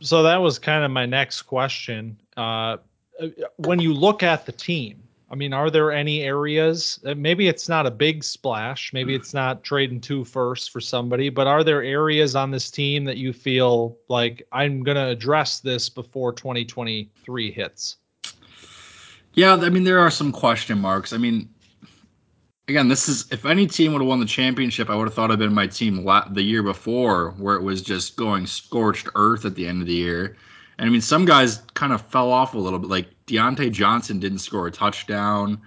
So 0.00 0.22
that 0.22 0.36
was 0.36 0.58
kind 0.58 0.84
of 0.84 0.90
my 0.90 1.04
next 1.04 1.42
question. 1.42 2.18
Uh, 2.36 2.78
when 3.56 3.78
you 3.78 3.92
look 3.92 4.22
at 4.22 4.46
the 4.46 4.52
team, 4.52 5.03
I 5.34 5.36
mean, 5.36 5.52
are 5.52 5.68
there 5.68 5.90
any 5.90 6.22
areas? 6.22 7.00
Uh, 7.04 7.16
maybe 7.16 7.48
it's 7.48 7.68
not 7.68 7.86
a 7.86 7.90
big 7.90 8.22
splash. 8.22 8.92
Maybe 8.92 9.16
it's 9.16 9.34
not 9.34 9.64
trading 9.64 10.00
two 10.00 10.24
first 10.24 10.70
for 10.70 10.80
somebody, 10.80 11.28
but 11.28 11.48
are 11.48 11.64
there 11.64 11.82
areas 11.82 12.36
on 12.36 12.52
this 12.52 12.70
team 12.70 13.02
that 13.06 13.16
you 13.16 13.32
feel 13.32 13.98
like 14.08 14.46
I'm 14.52 14.84
going 14.84 14.94
to 14.94 15.08
address 15.08 15.58
this 15.58 15.88
before 15.88 16.32
2023 16.34 17.50
hits? 17.50 17.96
Yeah, 19.32 19.56
I 19.56 19.70
mean, 19.70 19.82
there 19.82 19.98
are 19.98 20.08
some 20.08 20.30
question 20.30 20.78
marks. 20.78 21.12
I 21.12 21.16
mean, 21.16 21.48
again, 22.68 22.86
this 22.86 23.08
is 23.08 23.26
if 23.32 23.44
any 23.44 23.66
team 23.66 23.92
would 23.92 24.02
have 24.02 24.08
won 24.08 24.20
the 24.20 24.26
championship, 24.26 24.88
I 24.88 24.94
would 24.94 25.08
have 25.08 25.14
thought 25.14 25.30
it'd 25.30 25.40
been 25.40 25.52
my 25.52 25.66
team 25.66 26.04
la- 26.04 26.28
the 26.28 26.42
year 26.42 26.62
before, 26.62 27.32
where 27.38 27.56
it 27.56 27.62
was 27.62 27.82
just 27.82 28.14
going 28.14 28.46
scorched 28.46 29.08
earth 29.16 29.44
at 29.44 29.56
the 29.56 29.66
end 29.66 29.80
of 29.80 29.88
the 29.88 29.94
year. 29.94 30.36
And 30.78 30.88
I 30.88 30.90
mean, 30.90 31.00
some 31.00 31.24
guys 31.24 31.62
kind 31.74 31.92
of 31.92 32.02
fell 32.02 32.30
off 32.30 32.54
a 32.54 32.58
little 32.58 32.78
bit. 32.78 32.90
Like 32.90 33.08
Diontae 33.26 33.72
Johnson 33.72 34.18
didn't 34.18 34.38
score 34.38 34.66
a 34.66 34.70
touchdown. 34.70 35.60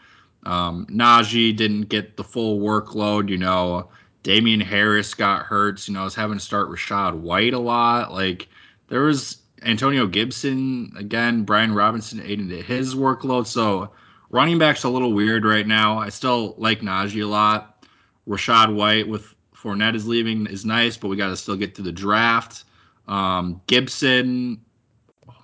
Um, 0.44 0.86
Najee 0.88 1.56
didn't 1.56 1.84
get 1.84 2.18
the 2.18 2.24
full 2.24 2.60
workload. 2.60 3.30
You 3.30 3.38
know, 3.38 3.90
Damien 4.24 4.60
Harris 4.60 5.14
got 5.14 5.46
hurt. 5.46 5.88
You 5.88 5.94
know, 5.94 6.02
I 6.02 6.04
was 6.04 6.16
having 6.16 6.38
to 6.38 6.44
start 6.44 6.70
Rachaad 6.70 7.16
White 7.16 7.54
a 7.54 7.60
lot. 7.60 8.12
Like 8.12 8.48
there 8.88 9.04
was 9.04 9.38
Antonio 9.64 10.08
Gibson 10.08 10.92
again. 10.98 11.44
Brian 11.44 11.74
Robinson 11.74 12.22
ate 12.24 12.40
into 12.40 12.62
his 12.62 12.96
workload. 12.96 13.48
So 13.48 13.92
running 14.30 14.58
back's 14.58 14.84
a 14.84 14.90
little 14.90 15.14
weird 15.14 15.46
right 15.46 15.68
now. 15.68 15.98
I 15.98 16.10
still 16.10 16.56
like 16.58 16.82
Najee 16.82 17.24
a 17.24 17.28
lot. 17.28 17.86
Rachaad 18.28 18.74
White 18.74 19.08
with 19.08 19.34
Fournette 19.56 19.96
is 19.96 20.08
leaving 20.08 20.46
is 20.48 20.66
nice, 20.66 20.98
but 20.98 21.08
we 21.08 21.16
got 21.16 21.30
to 21.30 21.38
still 21.38 21.56
get 21.56 21.76
to 21.76 21.82
the 21.82 21.92
draft. 21.92 22.66
Um, 23.08 23.62
Gibson 23.68 24.62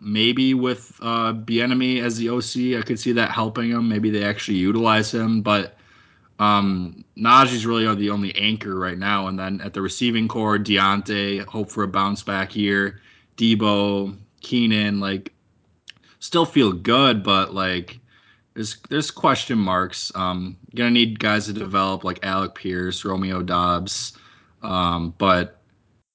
maybe 0.04 0.54
with 0.54 0.98
uh 1.02 1.34
Bieniemy 1.34 2.04
as 2.04 2.18
the 2.18 2.30
OC, 2.30 2.80
I 2.80 2.84
could 2.86 3.00
see 3.00 3.14
that 3.14 3.32
helping 3.32 3.72
him. 3.72 3.88
Maybe 3.90 4.10
they 4.10 4.24
actually 4.24 4.58
utilize 4.58 5.14
him, 5.14 5.42
but 5.42 5.78
um 6.40 7.06
Najee's 7.18 7.66
really 7.66 7.86
are 7.86 7.96
the 7.96 8.10
only 8.10 8.36
anchor 8.36 8.76
right 8.76 8.98
now. 8.98 9.28
And 9.28 9.40
then 9.40 9.62
at 9.62 9.74
the 9.74 9.82
receiving 9.82 10.28
core, 10.28 10.58
Diontae, 10.60 11.46
hope 11.46 11.72
for 11.72 11.84
a 11.84 11.88
bounce 11.88 12.24
back 12.24 12.56
year. 12.56 13.02
Deebo, 13.38 14.18
Keenan, 14.42 15.00
like 15.00 15.34
still 16.20 16.46
feel 16.46 16.72
good, 16.74 17.24
but 17.24 17.54
like 17.54 18.00
there's 18.54 18.78
there's 18.90 19.12
question 19.12 19.58
marks. 19.58 20.12
Um, 20.16 20.58
gonna 20.76 20.92
need 20.92 21.20
guys 21.20 21.46
to 21.48 21.54
develop 21.54 22.04
like 22.04 22.20
Alec 22.24 22.56
Pierce, 22.56 23.06
Romeo 23.06 23.42
Doubs, 23.42 24.18
Um, 24.62 25.14
but 25.18 25.62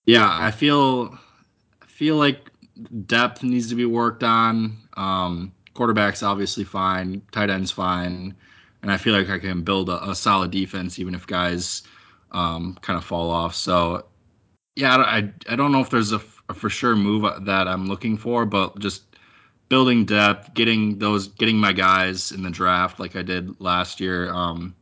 yeah, 0.07 0.28
I 0.40 0.50
feel 0.50 1.18
feel 1.87 2.16
like 2.16 2.48
depth 3.06 3.42
needs 3.42 3.68
to 3.68 3.75
be 3.75 3.87
worked 3.87 4.23
on. 4.23 4.76
Um, 4.97 5.52
quarterback's 5.75 6.23
obviously 6.23 6.64
fine, 6.64 7.23
tight 7.32 7.50
end's 7.50 7.70
fine, 7.70 8.35
and 8.82 8.90
I 8.90 8.97
feel 8.97 9.14
like 9.14 9.28
I 9.28 9.38
can 9.38 9.62
build 9.62 9.88
a, 9.88 10.11
a 10.11 10.14
solid 10.14 10.50
defense 10.50 10.99
even 10.99 11.14
if 11.14 11.26
guys 11.26 11.82
um, 12.32 12.78
kind 12.82 12.97
of 12.97 13.04
fall 13.04 13.30
off. 13.30 13.54
So 13.54 14.04
yeah, 14.76 14.97
I 14.97 15.30
I 15.49 15.56
don't 15.56 15.73
know 15.73 15.80
if 15.80 15.90
there's 15.90 16.12
a, 16.12 16.20
a 16.49 16.54
for 16.54 16.70
sure 16.70 16.97
move 16.97 17.23
that 17.44 17.68
I'm 17.68 17.87
looking 17.87 18.16
for, 18.16 18.47
but 18.47 18.78
just 18.78 19.02
building 19.68 20.04
depth, 20.04 20.54
getting 20.54 20.99
those, 20.99 21.28
getting 21.28 21.58
my 21.58 21.73
guys 21.73 22.32
in 22.32 22.42
the 22.42 22.50
draft 22.50 22.99
like 22.99 23.16
I 23.16 23.23
did 23.23 23.61
last 23.61 24.00
year. 24.00 24.32
Um, 24.32 24.75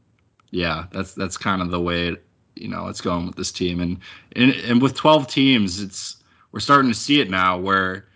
yeah, 0.50 0.86
that's 0.92 1.14
that's 1.14 1.36
kind 1.36 1.62
of 1.62 1.70
the 1.70 1.80
way 1.80 2.08
it, 2.08 2.24
you 2.54 2.68
know 2.68 2.88
it's 2.88 3.00
going 3.00 3.26
with 3.26 3.36
this 3.36 3.52
team, 3.52 3.80
and 3.80 3.98
and 4.34 4.52
and 4.52 4.82
with 4.82 4.94
12 4.94 5.28
teams, 5.28 5.80
it's 5.80 6.16
we're 6.56 6.60
starting 6.60 6.90
to 6.90 6.98
see 6.98 7.20
it 7.20 7.28
now 7.28 7.58
where 7.58 8.06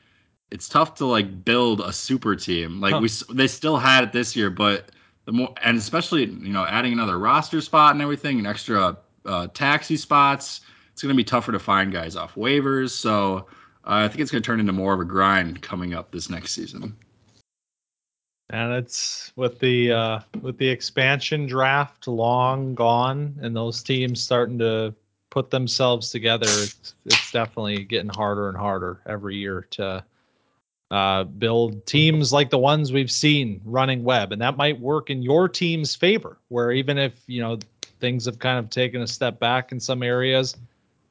it's 0.51 0.67
tough 0.67 0.95
to 0.95 1.05
like 1.05 1.45
build 1.45 1.83
a 1.83 1.93
super 1.93 2.35
team. 2.35 2.81
Like 2.81 2.95
huh. 2.95 3.01
we 3.01 3.11
they 3.35 3.47
still 3.47 3.77
had 3.77 4.03
it 4.03 4.13
this 4.15 4.35
year, 4.35 4.49
but 4.49 4.93
the 5.27 5.33
more 5.33 5.53
and 5.63 5.77
especially 5.77 6.25
you 6.25 6.49
know 6.51 6.65
adding 6.65 6.95
another 6.95 7.19
roster 7.19 7.61
spot 7.61 7.93
and 7.93 8.01
everything, 8.01 8.39
and 8.39 8.47
extra 8.47 8.97
uh, 9.27 9.49
taxi 9.49 9.99
spots, 9.99 10.63
it's 10.91 11.03
going 11.03 11.15
to 11.15 11.17
be 11.19 11.23
tougher 11.23 11.53
to 11.53 11.59
find 11.59 11.93
guys 11.93 12.17
off 12.17 12.35
waivers. 12.35 12.93
So 12.93 13.47
uh, 13.85 14.05
I 14.05 14.09
think 14.09 14.21
it's 14.21 14.31
going 14.31 14.43
to 14.43 14.47
turn 14.47 14.59
into 14.59 14.73
more 14.73 14.95
of 14.95 15.01
a 15.01 15.05
grind 15.05 15.61
coming 15.61 15.93
up 15.93 16.11
this 16.11 16.31
next 16.31 16.53
season. 16.53 16.97
And 18.49 18.73
it's 18.73 19.35
with 19.37 19.59
the 19.59 19.93
uh, 19.93 20.21
with 20.41 20.57
the 20.57 20.67
expansion 20.67 21.47
draft 21.47 22.09
long 22.09 22.75
gone, 22.75 23.39
and 23.43 23.55
those 23.55 23.83
teams 23.83 24.23
starting 24.23 24.59
to 24.61 24.95
put 25.31 25.51
themselves 25.51 26.11
together, 26.11 26.47
it's, 26.47 26.95
it's 27.07 27.33
definitely 27.33 27.85
getting 27.85 28.11
harder 28.11 28.49
and 28.49 28.57
harder 28.57 29.01
every 29.07 29.37
year 29.37 29.67
to 29.71 30.05
uh, 30.91 31.25
build 31.25 31.87
teams 31.87 32.33
like 32.33 32.51
the 32.51 32.59
ones 32.59 32.93
we've 32.93 33.13
seen 33.13 33.61
running 33.65 34.03
web, 34.03 34.33
and 34.33 34.43
that 34.43 34.57
might 34.57 34.79
work 34.81 35.09
in 35.09 35.23
your 35.23 35.49
team's 35.49 35.95
favor. 35.95 36.37
Where 36.49 36.73
even 36.73 36.99
if 36.99 37.23
you 37.27 37.41
know 37.41 37.59
things 38.01 38.25
have 38.25 38.39
kind 38.39 38.59
of 38.59 38.71
taken 38.71 39.01
a 39.03 39.07
step 39.07 39.39
back 39.39 39.71
in 39.71 39.79
some 39.79 40.03
areas, 40.03 40.57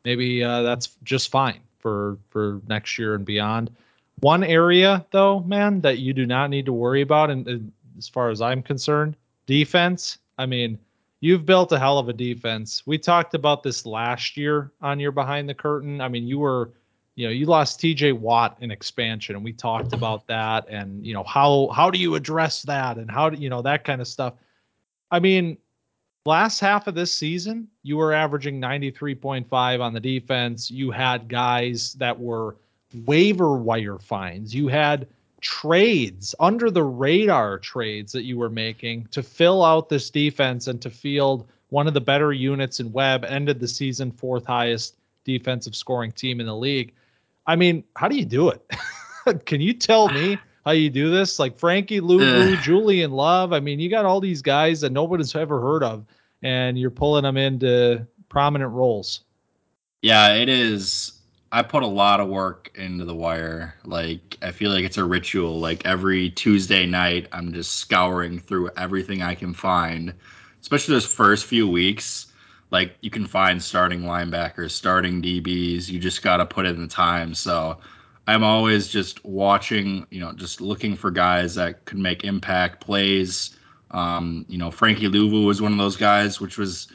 maybe 0.04 0.44
uh, 0.44 0.64
that's 0.64 0.98
just 1.04 1.32
fine 1.32 1.62
for 1.80 2.18
for 2.30 2.62
next 2.68 3.00
year 3.00 3.16
and 3.16 3.26
beyond. 3.26 3.72
One 4.20 4.44
area 4.44 5.06
though, 5.12 5.40
man, 5.42 5.80
that 5.82 6.00
you 6.00 6.14
do 6.14 6.26
not 6.26 6.50
need 6.50 6.66
to 6.66 6.74
worry 6.74 7.02
about, 7.02 7.30
and, 7.30 7.48
and 7.48 7.72
as 7.98 8.10
far 8.10 8.30
as 8.30 8.42
I'm 8.42 8.62
concerned, 8.62 9.16
defense. 9.46 10.18
I 10.38 10.46
mean, 10.46 10.78
you've 11.22 11.46
built 11.46 11.72
a 11.72 11.80
hell 11.80 11.98
of 11.98 12.10
a 12.10 12.14
defense. 12.14 12.84
We 12.86 12.98
talked 12.98 13.34
about 13.34 13.64
this 13.64 13.86
last 13.86 14.38
year 14.38 14.72
on 14.82 15.00
your 15.00 15.12
behind 15.12 15.50
the 15.50 15.54
curtain. 15.54 16.02
I 16.02 16.08
mean, 16.08 16.28
you 16.28 16.40
were, 16.40 16.72
you 17.16 17.28
know, 17.28 17.32
you 17.32 17.46
lost 17.46 17.80
TJ 17.80 18.18
Watt 18.18 18.58
in 18.62 18.72
expansion, 18.72 19.36
and 19.36 19.44
we 19.44 19.54
talked 19.54 19.94
about 19.94 20.28
that, 20.28 20.68
and 20.70 21.06
you 21.06 21.14
know 21.14 21.24
how 21.24 21.70
how 21.70 21.90
do 21.90 22.00
you 22.00 22.16
address 22.16 22.64
that, 22.64 22.98
and 22.98 23.10
how 23.12 23.30
do 23.30 23.38
you 23.38 23.50
know 23.50 23.62
that 23.62 23.84
kind 23.84 24.02
of 24.02 24.08
stuff. 24.08 24.34
I 25.12 25.20
mean, 25.20 25.58
last 26.26 26.60
half 26.60 26.88
of 26.88 26.96
this 26.96 27.14
season, 27.14 27.68
you 27.84 27.98
were 27.98 28.14
averaging 28.14 28.62
93.5 28.62 29.82
on 29.82 29.94
the 29.94 30.00
defense. 30.00 30.70
You 30.70 30.92
had 30.92 31.28
guys 31.28 31.94
that 31.94 32.18
were 32.18 32.58
waiver 33.06 33.58
wire 33.58 34.00
fines. 34.00 34.54
You 34.54 34.68
had 34.68 35.08
trades, 35.42 36.36
under 36.40 36.70
the 36.70 36.84
radar 36.84 37.58
trades 37.60 38.12
that 38.12 38.24
you 38.24 38.38
were 38.38 38.50
making 38.50 39.08
to 39.12 39.24
fill 39.24 39.64
out 39.64 39.90
this 39.90 40.10
defense 40.10 40.68
and 40.68 40.82
to 40.82 40.90
field 40.90 41.48
one 41.70 41.88
of 41.88 41.94
the 41.94 42.02
better 42.02 42.34
units 42.34 42.80
in 42.80 42.92
web, 42.92 43.24
ended 43.26 43.60
the 43.60 43.68
season 43.68 44.12
fourth 44.12 44.46
highest 44.46 44.96
defensive 45.24 45.76
scoring 45.76 46.12
team 46.12 46.40
in 46.40 46.46
the 46.46 46.56
league. 46.56 46.94
I 47.46 47.56
mean, 47.56 47.84
how 47.96 48.08
do 48.08 48.16
you 48.16 48.26
do 48.26 48.50
it? 48.50 48.66
Can 49.46 49.62
you 49.62 49.74
tell 49.74 50.10
me 50.10 50.38
how 50.66 50.72
you 50.72 50.90
do 50.90 51.12
this? 51.12 51.40
Like 51.40 51.58
Frankie 51.58 52.02
Luvu, 52.02 52.60
Julian 52.62 53.12
Love. 53.12 53.54
I 53.54 53.60
mean, 53.60 53.80
you 53.80 53.90
got 53.90 54.06
all 54.06 54.20
these 54.20 54.42
guys 54.42 54.82
that 54.82 54.92
nobody's 54.92 55.36
ever 55.36 55.62
heard 55.62 55.84
of, 55.84 56.06
and 56.42 56.80
you're 56.80 56.90
pulling 56.90 57.24
them 57.24 57.38
into 57.38 58.06
prominent 58.30 58.72
roles. 58.72 59.22
Yeah, 60.02 60.34
it 60.34 60.50
is 60.50 61.19
I 61.52 61.64
put 61.64 61.82
a 61.82 61.88
lot 61.88 62.20
of 62.20 62.28
work 62.28 62.72
into 62.76 63.06
the 63.06 63.16
wire. 63.16 63.76
Like 63.84 64.38
I 64.42 64.52
feel 64.52 64.72
like 64.72 64.84
it's 64.84 64.98
a 64.98 65.04
ritual. 65.04 65.60
Like 65.60 65.86
every 65.86 66.30
Tuesday 66.30 66.86
night, 66.86 67.28
I'm 67.32 67.54
just 67.54 67.76
scouring 67.76 68.40
through 68.40 68.70
everything 68.78 69.22
I 69.22 69.36
can 69.36 69.54
find. 69.54 70.14
Especially 70.62 70.94
those 70.94 71.06
first 71.06 71.46
few 71.46 71.68
weeks, 71.68 72.28
like 72.72 72.96
you 73.02 73.10
can 73.10 73.26
find 73.26 73.62
starting 73.62 74.02
linebackers, 74.02 74.72
starting 74.72 75.22
DBs. 75.22 75.90
You 75.90 76.00
just 76.00 76.22
got 76.22 76.38
to 76.38 76.46
put 76.46 76.66
in 76.66 76.82
the 76.82 76.88
time. 76.88 77.34
So 77.34 77.80
I'm 78.28 78.44
always 78.44 78.88
just 78.88 79.26
watching, 79.26 80.06
you 80.12 80.20
know, 80.20 80.34
just 80.34 80.62
looking 80.62 80.96
for 80.96 81.10
guys 81.10 81.56
that 81.56 81.86
could 81.86 81.98
make 81.98 82.24
impact 82.24 82.82
plays. 82.82 83.58
Um, 83.92 84.46
you 84.48 84.60
know, 84.60 84.70
Frankie 84.70 85.08
Luvu 85.08 85.48
was 85.48 85.64
one 85.64 85.72
of 85.72 85.80
those 85.80 85.96
guys, 85.96 86.40
which 86.40 86.60
was 86.60 86.90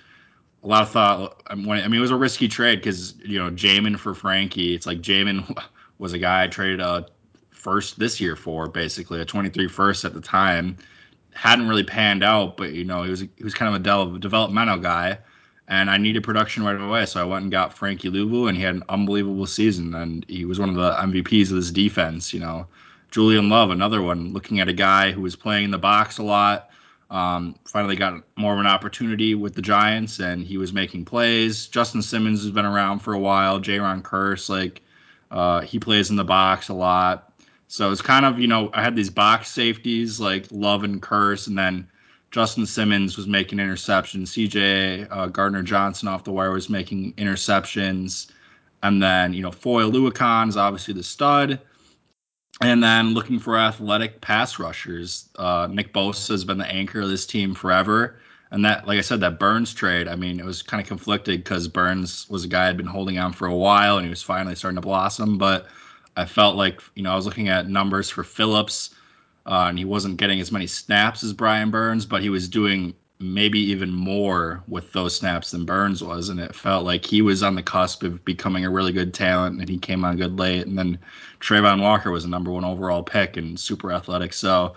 a 0.65 0.67
lot 0.67 0.83
of 0.83 0.91
thought. 0.91 1.43
Um, 1.49 1.69
I 1.69 1.87
mean, 1.87 1.99
it 1.99 2.01
was 2.01 2.11
a 2.11 2.17
risky 2.17 2.49
trade 2.49 2.81
because 2.81 3.15
you 3.25 3.39
know 3.39 3.51
Jamin 3.51 3.99
for 3.99 4.15
Frankie. 4.15 4.75
It's 4.75 4.87
like 4.87 5.01
Jamin 5.01 5.57
was 5.99 6.13
a 6.13 6.19
guy 6.19 6.45
I 6.45 6.49
traded 6.49 6.81
a 6.81 7.07
first 7.51 7.99
this 7.99 8.21
year 8.21 8.37
for, 8.37 8.69
basically 8.69 9.21
a 9.21 9.25
23 9.25 9.69
first 9.69 10.05
at 10.05 10.15
the 10.15 10.21
time. 10.21 10.77
Hadn't 11.33 11.69
really 11.69 11.85
panned 11.85 12.25
out, 12.25 12.57
but 12.57 12.73
you 12.73 12.85
know 12.85 13.03
he 13.03 13.11
was 13.11 13.21
he 13.21 13.45
was 13.45 13.55
kind 13.55 13.75
of 13.75 13.81
a 13.81 14.19
developmental 14.19 14.79
guy, 14.79 15.19
and 15.69 15.91
I 15.91 15.99
needed 15.99 16.25
production 16.25 16.65
right 16.65 16.81
away, 16.81 17.07
so 17.07 17.21
I 17.21 17.25
went 17.25 17.43
and 17.43 17.53
got 17.53 17.77
Frankie 17.77 18.11
Luvu, 18.11 18.49
and 18.49 18.57
he 18.57 18.63
had 18.63 18.77
an 18.77 18.85
unbelievable 18.89 19.47
season, 19.47 19.95
and 19.95 20.25
he 20.29 20.45
was 20.45 20.59
one 20.59 20.71
of 20.71 20.77
the 20.77 20.93
MVPs 20.93 21.51
of 21.51 21.57
this 21.57 21.71
defense. 21.71 22.33
You 22.33 22.41
know, 22.41 22.67
Julian 23.11 23.49
Love, 23.51 23.71
another 23.71 24.01
one, 24.01 24.33
looking 24.33 24.61
at 24.61 24.69
a 24.69 24.73
guy 24.73 25.11
who 25.11 25.21
was 25.21 25.37
playing 25.37 25.65
in 25.65 25.71
the 25.73 25.79
box 25.79 26.19
a 26.19 26.23
lot. 26.23 26.71
Um, 27.11 27.55
finally 27.67 27.97
got 27.97 28.23
more 28.37 28.55
of 28.55 28.59
an 28.59 28.67
opportunity 28.67 29.35
with 29.35 29.55
the 29.55 29.63
Giants, 29.63 30.19
and 30.19 30.45
he 30.45 30.57
was 30.57 30.73
making 30.73 31.05
plays. 31.05 31.67
Justin 31.67 32.03
Simmons 32.03 32.43
has 32.43 32.51
been 32.51 32.65
around 32.65 33.01
for 33.01 33.13
a 33.13 33.19
while. 33.19 33.61
Jayron 33.61 34.03
Kearse, 34.03 34.49
like 34.49 34.83
uh, 35.31 35.61
he 35.61 35.79
plays 35.79 36.11
in 36.11 36.17
the 36.17 36.25
box 36.25 36.69
a 36.69 36.75
lot. 36.75 37.33
So 37.69 37.91
it's 37.91 38.03
kind 38.03 38.25
of 38.25 38.39
you 38.39 38.47
know 38.47 38.71
I 38.73 38.83
had 38.83 38.97
these 38.97 39.11
box 39.11 39.51
safeties 39.51 40.21
like 40.21 40.47
Love 40.51 40.85
and 40.85 41.01
Curse, 41.01 41.47
and 41.47 41.59
then 41.59 41.89
Justin 42.31 42.67
Simmons 42.67 43.17
was 43.17 43.27
making 43.27 43.59
interceptions. 43.59 44.29
CJ 44.29 45.07
uh, 45.11 45.27
Gardner 45.27 45.63
Johnson 45.63 46.09
off 46.09 46.25
the 46.25 46.33
wire 46.33 46.53
was 46.53 46.69
making 46.69 47.13
interceptions, 47.15 48.29
and 48.83 49.03
then 49.03 49.33
you 49.33 49.43
know 49.43 49.53
Foye 49.53 49.85
Oluokun 49.85 50.49
is 50.49 50.57
obviously 50.57 50.95
the 50.95 51.03
stud. 51.03 51.61
And 52.61 52.83
then 52.83 53.15
looking 53.15 53.39
for 53.39 53.59
athletic 53.59 54.21
pass 54.21 54.59
rushers. 54.59 55.29
Uh, 55.37 55.69
Nick 55.71 55.93
Bosa 55.93 56.29
has 56.29 56.45
been 56.45 56.59
the 56.59 56.71
anchor 56.71 57.01
of 57.01 57.09
this 57.09 57.27
team 57.27 57.55
forever. 57.55 58.17
And 58.51 58.65
that, 58.65 58.87
like 58.87 58.99
I 58.99 59.01
said, 59.01 59.21
that 59.21 59.41
Burns 59.41 59.75
trade, 59.75 60.07
I 60.07 60.15
mean, 60.15 60.39
it 60.39 60.47
was 60.47 60.63
kind 60.63 60.81
of 60.81 60.87
conflicted 60.87 61.43
because 61.43 61.67
Burns 61.67 62.29
was 62.31 62.45
a 62.45 62.49
guy 62.49 62.69
I'd 62.69 62.77
been 62.77 62.87
holding 62.87 63.19
on 63.19 63.33
for 63.33 63.47
a 63.47 63.55
while 63.55 63.97
and 63.97 64.07
he 64.07 64.11
was 64.11 64.23
finally 64.23 64.55
starting 64.55 64.77
to 64.77 64.81
blossom. 64.81 65.39
But 65.39 65.67
I 66.17 66.25
felt 66.25 66.55
like, 66.55 66.81
you 66.95 67.03
know, 67.03 67.11
I 67.11 67.17
was 67.17 67.27
looking 67.27 67.49
at 67.49 67.69
numbers 67.69 68.09
for 68.09 68.23
Phillips 68.23 68.95
uh, 69.47 69.67
and 69.69 69.77
he 69.77 69.85
wasn't 69.85 70.19
getting 70.19 70.41
as 70.41 70.53
many 70.53 70.69
snaps 70.69 71.25
as 71.25 71.33
Brian 71.33 71.73
Burns, 71.73 72.07
but 72.07 72.23
he 72.23 72.31
was 72.31 72.49
doing 72.49 72.95
maybe 73.33 73.59
even 73.59 73.91
more 73.93 74.63
with 74.69 74.93
those 74.93 75.17
snaps 75.17 75.51
than 75.51 75.65
Burns 75.65 76.03
was, 76.03 76.29
and 76.29 76.39
it 76.39 76.55
felt 76.55 76.85
like 76.85 77.05
he 77.05 77.23
was 77.23 77.43
on 77.43 77.55
the 77.55 77.63
cusp 77.63 78.03
of 78.03 78.25
becoming 78.25 78.65
a 78.65 78.71
really 78.71 78.93
good 78.93 79.15
talent, 79.15 79.61
and 79.61 79.69
he 79.69 79.79
came 79.79 80.05
on 80.05 80.17
good 80.17 80.39
late. 80.39 80.67
And 80.67 80.79
then 80.79 80.99
Travon 81.41 81.81
Walker 81.81 82.11
was 82.11 82.25
a 82.25 82.29
number 82.29 82.51
one 82.51 82.65
overall 82.65 83.03
pick 83.03 83.37
and 83.37 83.59
super 83.59 83.93
athletic. 83.93 84.33
So, 84.33 84.75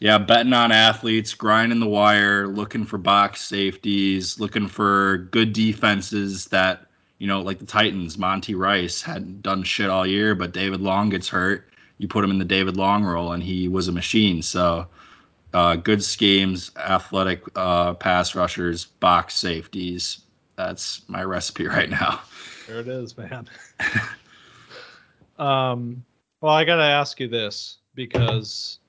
yeah, 0.00 0.18
betting 0.18 0.52
on 0.52 0.72
athletes, 0.72 1.34
grinding 1.34 1.80
the 1.80 1.88
wire, 1.88 2.48
looking 2.48 2.84
for 2.84 2.98
box 2.98 3.42
safeties, 3.42 4.40
looking 4.40 4.68
for 4.68 5.28
good 5.30 5.52
defenses 5.52 6.46
that 6.46 6.86
you 7.18 7.28
know, 7.28 7.40
like 7.40 7.58
the 7.58 7.66
Titans, 7.66 8.18
Monty 8.18 8.54
Rice 8.54 9.00
hadn't 9.00 9.42
done 9.42 9.62
shit 9.62 9.88
all 9.88 10.06
year, 10.06 10.34
but 10.34 10.52
David 10.52 10.80
Long 10.80 11.08
gets 11.08 11.28
hurt. 11.28 11.68
You 11.98 12.08
put 12.08 12.24
him 12.24 12.30
in 12.30 12.38
the 12.38 12.44
David 12.44 12.76
Long 12.76 13.04
role, 13.04 13.32
and 13.32 13.42
he 13.42 13.68
was 13.68 13.88
a 13.88 13.92
machine. 13.92 14.42
So 14.42 14.86
uh, 15.54 15.76
good 15.76 16.02
schemes, 16.02 16.72
athletic 16.76 17.42
uh, 17.56 17.94
pass 17.94 18.34
rushers, 18.34 18.84
box 18.84 19.34
safeties. 19.34 20.22
That's 20.56 21.08
my 21.08 21.22
recipe 21.22 21.66
right 21.68 21.88
now. 21.88 22.20
There 22.66 22.80
it 22.80 22.88
is, 22.88 23.16
man. 23.16 23.48
um, 25.38 26.04
well, 26.40 26.52
I 26.52 26.64
got 26.64 26.76
to 26.76 26.82
ask 26.82 27.20
you 27.20 27.28
this 27.28 27.78
because 27.94 28.80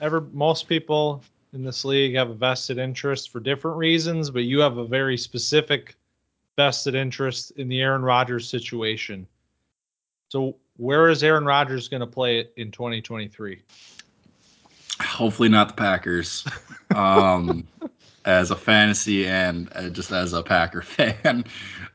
ever 0.00 0.22
most 0.32 0.68
people 0.68 1.22
in 1.52 1.62
this 1.62 1.84
league 1.84 2.14
have 2.14 2.30
a 2.30 2.34
vested 2.34 2.78
interest 2.78 3.30
for 3.30 3.40
different 3.40 3.76
reasons, 3.76 4.30
but 4.30 4.44
you 4.44 4.60
have 4.60 4.78
a 4.78 4.84
very 4.84 5.16
specific 5.16 5.96
vested 6.56 6.94
interest 6.94 7.52
in 7.52 7.68
the 7.68 7.80
Aaron 7.80 8.02
Rodgers 8.02 8.48
situation. 8.48 9.26
So, 10.28 10.56
where 10.76 11.08
is 11.08 11.22
Aaron 11.22 11.44
Rodgers 11.44 11.88
going 11.88 12.00
to 12.00 12.06
play 12.06 12.38
it 12.38 12.52
in 12.56 12.70
2023? 12.70 13.60
Hopefully 15.00 15.48
not 15.48 15.68
the 15.68 15.74
Packers. 15.74 16.46
Um, 16.94 17.66
as 18.24 18.50
a 18.50 18.56
fantasy 18.56 19.26
and 19.26 19.68
uh, 19.74 19.88
just 19.88 20.12
as 20.12 20.32
a 20.32 20.42
Packer 20.42 20.82
fan, 20.82 21.44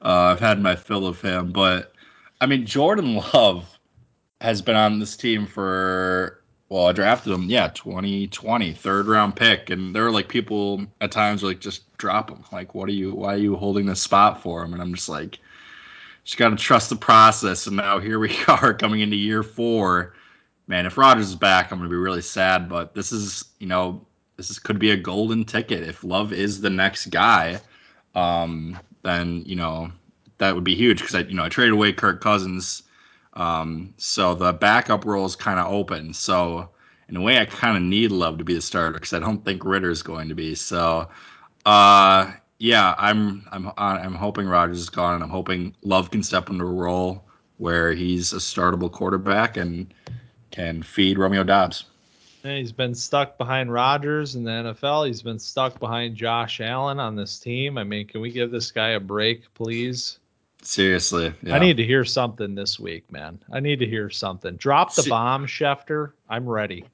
uh, 0.01 0.33
I've 0.33 0.39
had 0.39 0.61
my 0.61 0.75
fill 0.75 1.07
of 1.07 1.21
him. 1.21 1.51
But 1.51 1.93
I 2.41 2.45
mean, 2.45 2.65
Jordan 2.65 3.15
Love 3.33 3.77
has 4.41 4.61
been 4.61 4.75
on 4.75 4.99
this 4.99 5.15
team 5.15 5.45
for 5.45 6.41
well, 6.69 6.87
I 6.87 6.93
drafted 6.93 7.31
him, 7.31 7.43
yeah, 7.43 7.67
2020, 7.69 8.73
third 8.73 9.05
round 9.05 9.35
pick, 9.35 9.69
and 9.69 9.95
there 9.95 10.03
were 10.03 10.11
like 10.11 10.27
people 10.27 10.83
at 10.99 11.11
times 11.11 11.43
like 11.43 11.59
just 11.59 11.95
drop 11.97 12.29
him. 12.29 12.43
Like, 12.51 12.73
what 12.73 12.89
are 12.89 12.93
you? 12.93 13.13
Why 13.13 13.35
are 13.35 13.37
you 13.37 13.55
holding 13.55 13.85
this 13.85 14.01
spot 14.01 14.41
for 14.41 14.63
him? 14.63 14.73
And 14.73 14.81
I'm 14.81 14.95
just 14.95 15.07
like, 15.07 15.39
just 16.23 16.37
got 16.37 16.49
to 16.49 16.55
trust 16.55 16.89
the 16.89 16.95
process. 16.95 17.67
And 17.67 17.77
now 17.77 17.99
here 17.99 18.17
we 18.17 18.35
are 18.47 18.73
coming 18.73 19.01
into 19.01 19.15
year 19.15 19.43
four 19.43 20.13
man, 20.67 20.85
if 20.85 20.97
Rodgers 20.97 21.29
is 21.29 21.35
back, 21.35 21.71
I'm 21.71 21.77
going 21.77 21.89
to 21.89 21.93
be 21.93 21.99
really 21.99 22.21
sad. 22.21 22.69
But 22.69 22.93
this 22.93 23.11
is, 23.11 23.45
you 23.59 23.67
know, 23.67 24.05
this 24.37 24.49
is, 24.49 24.59
could 24.59 24.79
be 24.79 24.91
a 24.91 24.97
golden 24.97 25.45
ticket. 25.45 25.83
If 25.83 26.03
Love 26.03 26.33
is 26.33 26.61
the 26.61 26.69
next 26.69 27.07
guy, 27.07 27.59
um, 28.15 28.79
then 29.03 29.43
you 29.45 29.55
know 29.55 29.91
that 30.37 30.55
would 30.55 30.63
be 30.63 30.75
huge 30.75 30.99
because 30.99 31.15
I, 31.15 31.19
you 31.21 31.35
know, 31.35 31.43
I 31.43 31.49
traded 31.49 31.73
away 31.73 31.93
Kirk 31.93 32.21
Cousins, 32.21 32.83
um, 33.33 33.93
so 33.97 34.33
the 34.35 34.53
backup 34.53 35.05
role 35.05 35.25
is 35.25 35.35
kind 35.35 35.59
of 35.59 35.71
open. 35.71 36.13
So 36.13 36.69
in 37.09 37.15
a 37.15 37.21
way, 37.21 37.39
I 37.39 37.45
kind 37.45 37.77
of 37.77 37.83
need 37.83 38.11
Love 38.11 38.37
to 38.37 38.43
be 38.43 38.55
the 38.55 38.61
starter 38.61 38.93
because 38.93 39.13
I 39.13 39.19
don't 39.19 39.43
think 39.45 39.63
Ridder 39.63 39.91
is 39.91 40.01
going 40.01 40.29
to 40.29 40.35
be. 40.35 40.55
So, 40.55 41.07
uh, 41.65 42.31
yeah, 42.59 42.95
I'm 42.97 43.45
I'm 43.51 43.71
I'm 43.77 44.15
hoping 44.15 44.47
Rodgers 44.47 44.79
is 44.79 44.89
gone, 44.89 45.15
and 45.15 45.23
I'm 45.23 45.29
hoping 45.29 45.75
Love 45.83 46.11
can 46.11 46.23
step 46.23 46.49
into 46.49 46.65
a 46.65 46.71
role 46.71 47.23
where 47.57 47.93
he's 47.93 48.33
a 48.33 48.37
startable 48.37 48.91
quarterback 48.91 49.55
and 49.55 49.93
can 50.55 50.81
feed 50.81 51.17
Romeo 51.17 51.43
Doubs. 51.43 51.85
Yeah, 52.43 52.57
he's 52.57 52.71
been 52.71 52.95
stuck 52.95 53.37
behind 53.37 53.73
Rodgers 53.73 54.35
in 54.35 54.43
the 54.43 54.51
NFL. 54.51 55.07
He's 55.07 55.21
been 55.21 55.39
stuck 55.39 55.79
behind 55.79 56.15
Josh 56.15 56.61
Allen 56.61 56.99
on 56.99 57.15
this 57.15 57.39
team. 57.39 57.77
I 57.77 57.83
mean, 57.83 58.07
can 58.07 58.21
we 58.21 58.31
give 58.31 58.51
this 58.51 58.71
guy 58.71 58.89
a 58.89 58.99
break, 58.99 59.51
please? 59.53 60.19
Seriously, 60.61 61.33
yeah. 61.43 61.55
I 61.55 61.59
need 61.59 61.77
to 61.77 61.83
hear 61.83 62.05
something 62.05 62.55
this 62.55 62.79
week, 62.79 63.11
man. 63.11 63.39
I 63.51 63.59
need 63.59 63.79
to 63.79 63.85
hear 63.85 64.09
something. 64.09 64.55
Drop 64.55 64.95
the 64.95 65.05
bomb, 65.09 65.45
Schefter. 65.45 66.13
I'm 66.29 66.47
ready. 66.47 66.85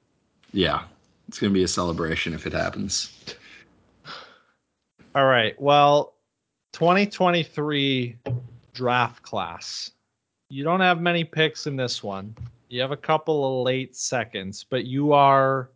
Yeah, 0.52 0.84
it's 1.28 1.38
gonna 1.38 1.52
be 1.52 1.62
a 1.62 1.68
celebration 1.68 2.34
if 2.34 2.46
it 2.46 2.52
happens. 2.52 3.14
All 5.14 5.24
right. 5.24 5.58
Well, 5.60 6.14
2023 6.72 8.18
draft 8.74 9.22
class. 9.22 9.90
You 10.48 10.64
don't 10.64 10.80
have 10.80 11.00
many 11.00 11.24
picks 11.24 11.66
in 11.66 11.76
this 11.76 12.02
one. 12.02 12.34
You 12.72 12.80
have 12.80 12.90
a 12.90 12.96
couple 12.96 13.60
of 13.60 13.66
late 13.66 13.94
seconds, 13.94 14.64
but 14.64 14.86
you 14.86 15.12
are 15.12 15.68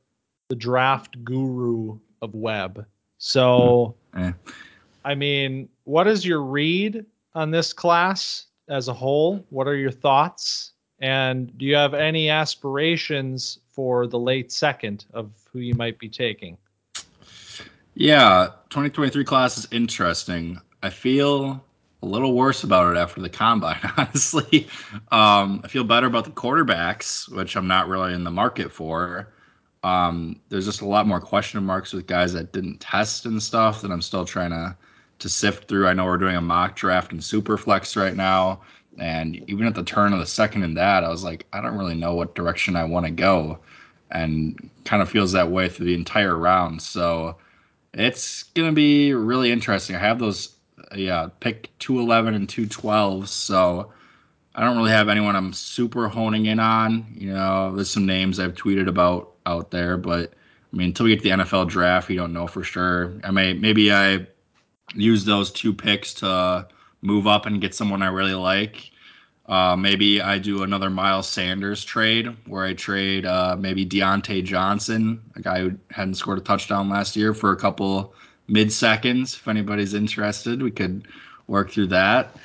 the 0.48 0.54
draft 0.54 1.22
guru 1.24 1.98
of 2.22 2.34
web. 2.34 2.86
So, 3.18 3.94
mm 4.14 4.34
I 5.04 5.14
mean, 5.14 5.68
what 5.84 6.06
is 6.08 6.24
your 6.24 6.40
read 6.42 7.04
on 7.34 7.50
this 7.50 7.74
class 7.74 8.46
as 8.70 8.88
a 8.88 8.94
whole? 8.94 9.44
What 9.50 9.68
are 9.68 9.76
your 9.76 9.90
thoughts? 9.90 10.72
And 10.98 11.56
do 11.58 11.66
you 11.66 11.76
have 11.76 11.92
any 11.92 12.30
aspirations 12.30 13.58
for 13.68 14.06
the 14.06 14.18
late 14.18 14.50
second 14.50 15.04
of 15.12 15.30
who 15.52 15.58
you 15.58 15.74
might 15.74 15.98
be 15.98 16.08
taking? 16.08 16.56
Yeah, 17.92 18.46
2023 18.70 19.22
class 19.22 19.58
is 19.58 19.68
interesting. 19.70 20.58
I 20.82 20.88
feel 20.88 21.62
a 22.02 22.06
little 22.06 22.34
worse 22.34 22.62
about 22.62 22.94
it 22.94 22.98
after 22.98 23.20
the 23.20 23.28
combine, 23.28 23.80
honestly. 23.96 24.68
Um, 25.10 25.60
I 25.64 25.68
feel 25.68 25.84
better 25.84 26.06
about 26.06 26.24
the 26.24 26.30
quarterbacks, 26.30 27.30
which 27.34 27.56
I'm 27.56 27.66
not 27.66 27.88
really 27.88 28.14
in 28.14 28.24
the 28.24 28.30
market 28.30 28.70
for. 28.70 29.32
Um, 29.82 30.40
there's 30.48 30.66
just 30.66 30.80
a 30.80 30.86
lot 30.86 31.06
more 31.06 31.20
question 31.20 31.62
marks 31.64 31.92
with 31.92 32.06
guys 32.06 32.32
that 32.32 32.52
didn't 32.52 32.80
test 32.80 33.24
and 33.24 33.42
stuff 33.42 33.82
that 33.82 33.90
I'm 33.90 34.02
still 34.02 34.24
trying 34.24 34.50
to 34.50 34.76
to 35.18 35.28
sift 35.30 35.66
through. 35.66 35.86
I 35.86 35.94
know 35.94 36.04
we're 36.04 36.18
doing 36.18 36.36
a 36.36 36.42
mock 36.42 36.76
draft 36.76 37.12
in 37.12 37.18
Superflex 37.18 37.96
right 37.96 38.14
now, 38.14 38.60
and 38.98 39.36
even 39.48 39.66
at 39.66 39.74
the 39.74 39.82
turn 39.82 40.12
of 40.12 40.18
the 40.18 40.26
second 40.26 40.62
in 40.62 40.74
that, 40.74 41.04
I 41.04 41.08
was 41.08 41.24
like, 41.24 41.46
I 41.54 41.62
don't 41.62 41.78
really 41.78 41.94
know 41.94 42.14
what 42.14 42.34
direction 42.34 42.76
I 42.76 42.84
want 42.84 43.06
to 43.06 43.12
go, 43.12 43.58
and 44.10 44.70
kind 44.84 45.00
of 45.00 45.08
feels 45.08 45.32
that 45.32 45.50
way 45.50 45.68
through 45.70 45.86
the 45.86 45.94
entire 45.94 46.36
round. 46.36 46.82
So 46.82 47.36
it's 47.94 48.42
gonna 48.42 48.72
be 48.72 49.14
really 49.14 49.50
interesting. 49.52 49.96
I 49.96 50.00
have 50.00 50.18
those 50.18 50.55
yeah, 50.94 51.28
pick 51.40 51.70
211 51.78 52.34
and 52.34 52.48
212. 52.48 53.28
So 53.28 53.92
I 54.54 54.64
don't 54.64 54.76
really 54.76 54.90
have 54.90 55.08
anyone 55.08 55.36
I'm 55.36 55.52
super 55.52 56.08
honing 56.08 56.46
in 56.46 56.60
on. 56.60 57.06
You 57.14 57.32
know, 57.32 57.74
there's 57.74 57.90
some 57.90 58.06
names 58.06 58.38
I've 58.40 58.54
tweeted 58.54 58.88
about 58.88 59.32
out 59.44 59.70
there, 59.70 59.96
but 59.96 60.32
I 60.72 60.76
mean, 60.76 60.88
until 60.88 61.04
we 61.04 61.10
get 61.10 61.22
to 61.22 61.36
the 61.36 61.44
NFL 61.44 61.68
draft, 61.68 62.08
we 62.08 62.16
don't 62.16 62.32
know 62.32 62.46
for 62.46 62.62
sure. 62.62 63.14
I 63.22 63.30
may 63.30 63.52
maybe 63.52 63.92
I 63.92 64.26
use 64.94 65.24
those 65.24 65.50
two 65.50 65.72
picks 65.72 66.14
to 66.14 66.66
move 67.02 67.26
up 67.26 67.46
and 67.46 67.60
get 67.60 67.74
someone 67.74 68.02
I 68.02 68.08
really 68.08 68.34
like. 68.34 68.90
Uh, 69.46 69.76
maybe 69.76 70.20
I 70.20 70.38
do 70.38 70.64
another 70.64 70.90
Miles 70.90 71.28
Sanders 71.28 71.84
trade 71.84 72.34
where 72.46 72.64
I 72.64 72.74
trade 72.74 73.24
uh, 73.26 73.56
maybe 73.56 73.86
Diontae 73.86 74.42
Johnson, 74.42 75.22
a 75.36 75.40
guy 75.40 75.60
who 75.60 75.78
hadn't 75.90 76.14
scored 76.14 76.38
a 76.38 76.40
touchdown 76.40 76.88
last 76.88 77.14
year, 77.14 77.32
for 77.32 77.52
a 77.52 77.56
couple 77.56 78.14
mid 78.48 78.72
seconds. 78.72 79.34
If 79.34 79.48
anybody's 79.48 79.94
interested, 79.94 80.62
we 80.62 80.70
could 80.70 81.06
work 81.46 81.70
through 81.70 81.88
that. 81.88 82.36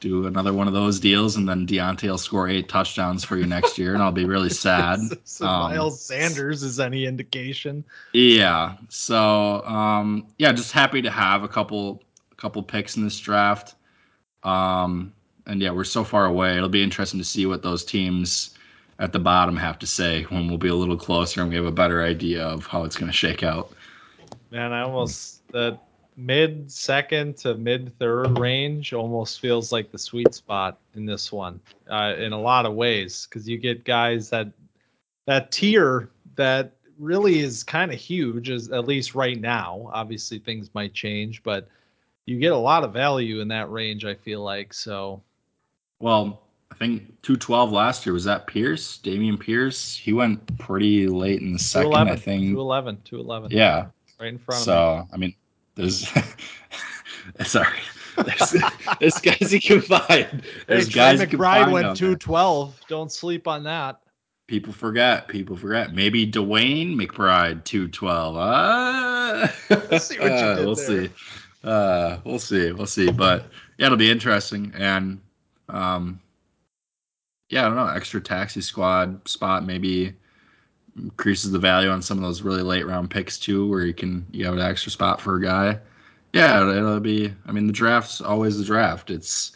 do 0.00 0.26
another 0.26 0.52
one 0.52 0.66
of 0.66 0.72
those 0.72 0.98
deals, 0.98 1.36
and 1.36 1.48
then 1.48 1.66
Diontae 1.66 2.08
will 2.08 2.18
score 2.18 2.48
eight 2.48 2.68
touchdowns 2.68 3.22
for 3.24 3.36
you 3.36 3.46
next 3.46 3.76
year, 3.78 3.94
and 3.94 4.02
I'll 4.02 4.12
be 4.12 4.24
really 4.24 4.48
sad. 4.66 4.98
so 5.24 5.46
um, 5.46 5.70
Miles 5.72 6.00
Sanders 6.00 6.62
is 6.62 6.80
any 6.80 7.04
indication. 7.06 7.84
Yeah. 8.12 8.76
So 8.88 9.62
um, 9.64 10.26
yeah, 10.38 10.52
just 10.52 10.72
happy 10.72 11.02
to 11.02 11.10
have 11.10 11.42
a 11.42 11.48
couple 11.48 12.02
a 12.32 12.34
couple 12.36 12.62
picks 12.62 12.96
in 12.96 13.04
this 13.04 13.18
draft. 13.18 13.74
Um, 14.42 15.12
and 15.46 15.60
yeah, 15.60 15.70
we're 15.70 15.84
so 15.84 16.04
far 16.04 16.26
away. 16.26 16.56
It'll 16.56 16.68
be 16.68 16.82
interesting 16.82 17.18
to 17.20 17.24
see 17.24 17.44
what 17.46 17.62
those 17.62 17.84
teams 17.84 18.54
at 18.98 19.12
the 19.12 19.18
bottom 19.18 19.56
have 19.56 19.78
to 19.80 19.86
say 19.86 20.24
when 20.24 20.46
we'll 20.46 20.58
be 20.58 20.68
a 20.68 20.74
little 20.74 20.96
closer 20.96 21.40
and 21.40 21.50
we 21.50 21.56
have 21.56 21.64
a 21.64 21.72
better 21.72 22.02
idea 22.02 22.44
of 22.44 22.66
how 22.66 22.84
it's 22.84 22.96
going 22.96 23.10
to 23.10 23.16
shake 23.16 23.42
out. 23.42 23.72
Man, 24.50 24.72
I 24.72 24.82
almost 24.82 25.46
the 25.48 25.78
mid 26.16 26.70
second 26.70 27.36
to 27.38 27.54
mid 27.54 27.96
third 27.98 28.38
range 28.38 28.92
almost 28.92 29.40
feels 29.40 29.72
like 29.72 29.90
the 29.90 29.98
sweet 29.98 30.34
spot 30.34 30.78
in 30.94 31.06
this 31.06 31.32
one 31.32 31.60
uh, 31.88 32.14
in 32.18 32.32
a 32.32 32.40
lot 32.40 32.66
of 32.66 32.74
ways 32.74 33.26
because 33.28 33.48
you 33.48 33.58
get 33.58 33.84
guys 33.84 34.28
that 34.30 34.48
that 35.26 35.52
tier 35.52 36.10
that 36.36 36.72
really 36.98 37.40
is 37.40 37.62
kind 37.62 37.92
of 37.92 37.98
huge 37.98 38.50
as 38.50 38.70
at 38.70 38.86
least 38.86 39.14
right 39.14 39.40
now. 39.40 39.88
Obviously 39.92 40.38
things 40.38 40.70
might 40.74 40.92
change 40.92 41.42
but 41.42 41.68
you 42.26 42.38
get 42.38 42.52
a 42.52 42.56
lot 42.56 42.84
of 42.84 42.92
value 42.92 43.40
in 43.40 43.48
that 43.48 43.70
range 43.70 44.04
i 44.04 44.14
feel 44.14 44.42
like 44.42 44.74
so. 44.74 45.22
Well 46.00 46.42
i 46.72 46.74
think 46.74 47.02
212 47.22 47.70
last 47.72 48.04
year 48.04 48.12
was 48.12 48.24
that 48.24 48.46
pierce? 48.48 48.98
Dameon 48.98 49.38
pierce? 49.38 49.96
He 49.96 50.12
went 50.12 50.58
pretty 50.58 51.06
late 51.06 51.40
in 51.40 51.52
the 51.52 51.58
second 51.58 51.94
i 51.94 52.16
think. 52.16 52.42
211 52.42 53.00
211 53.04 53.56
yeah 53.56 53.86
right 54.20 54.28
in 54.28 54.38
front 54.38 54.62
so, 54.62 54.72
of 54.72 55.06
me. 55.06 55.08
I 55.12 55.16
mean, 55.16 55.34
there's 55.74 56.08
sorry. 57.44 57.78
There's, 58.16 58.56
there's 59.00 59.18
guys 59.18 59.52
you 59.52 59.60
can 59.60 59.80
find. 59.80 60.42
There's 60.66 60.88
hey, 60.88 60.92
guys 60.92 61.20
McBride 61.20 61.72
went 61.72 61.96
212. 61.96 62.80
Don't 62.88 63.10
sleep 63.10 63.48
on 63.48 63.64
that. 63.64 64.00
People 64.46 64.72
forget. 64.72 65.28
People 65.28 65.56
forget. 65.56 65.94
Maybe 65.94 66.30
Dwayne 66.30 66.94
McBride 66.96 67.64
212. 67.64 68.36
Uh, 68.36 69.48
we'll 69.90 70.00
see 70.00 70.18
what 70.18 70.32
you 70.32 70.38
did 70.56 70.66
We'll 70.66 70.74
there. 70.74 71.06
see. 71.06 71.10
Uh, 71.62 72.18
we'll 72.24 72.38
see. 72.38 72.72
We'll 72.72 72.86
see. 72.86 73.10
But 73.10 73.46
yeah, 73.78 73.86
it'll 73.86 73.96
be 73.96 74.10
interesting. 74.10 74.72
And 74.76 75.20
um, 75.68 76.20
yeah, 77.48 77.64
I 77.64 77.68
don't 77.68 77.76
know. 77.76 77.86
Extra 77.86 78.20
taxi 78.20 78.60
squad 78.60 79.26
spot 79.26 79.64
maybe 79.64 80.14
increases 80.96 81.50
the 81.52 81.58
value 81.58 81.90
on 81.90 82.02
some 82.02 82.18
of 82.18 82.24
those 82.24 82.42
really 82.42 82.62
late 82.62 82.86
round 82.86 83.10
picks 83.10 83.38
too, 83.38 83.68
where 83.68 83.84
you 83.84 83.94
can 83.94 84.26
you 84.30 84.44
have 84.44 84.54
an 84.54 84.60
extra 84.60 84.90
spot 84.90 85.20
for 85.20 85.36
a 85.36 85.42
guy. 85.42 85.78
Yeah, 86.32 86.68
it'll 86.70 87.00
be. 87.00 87.32
I 87.46 87.52
mean, 87.52 87.66
the 87.66 87.72
draft's 87.72 88.20
always 88.20 88.58
the 88.58 88.64
draft. 88.64 89.10
It's 89.10 89.52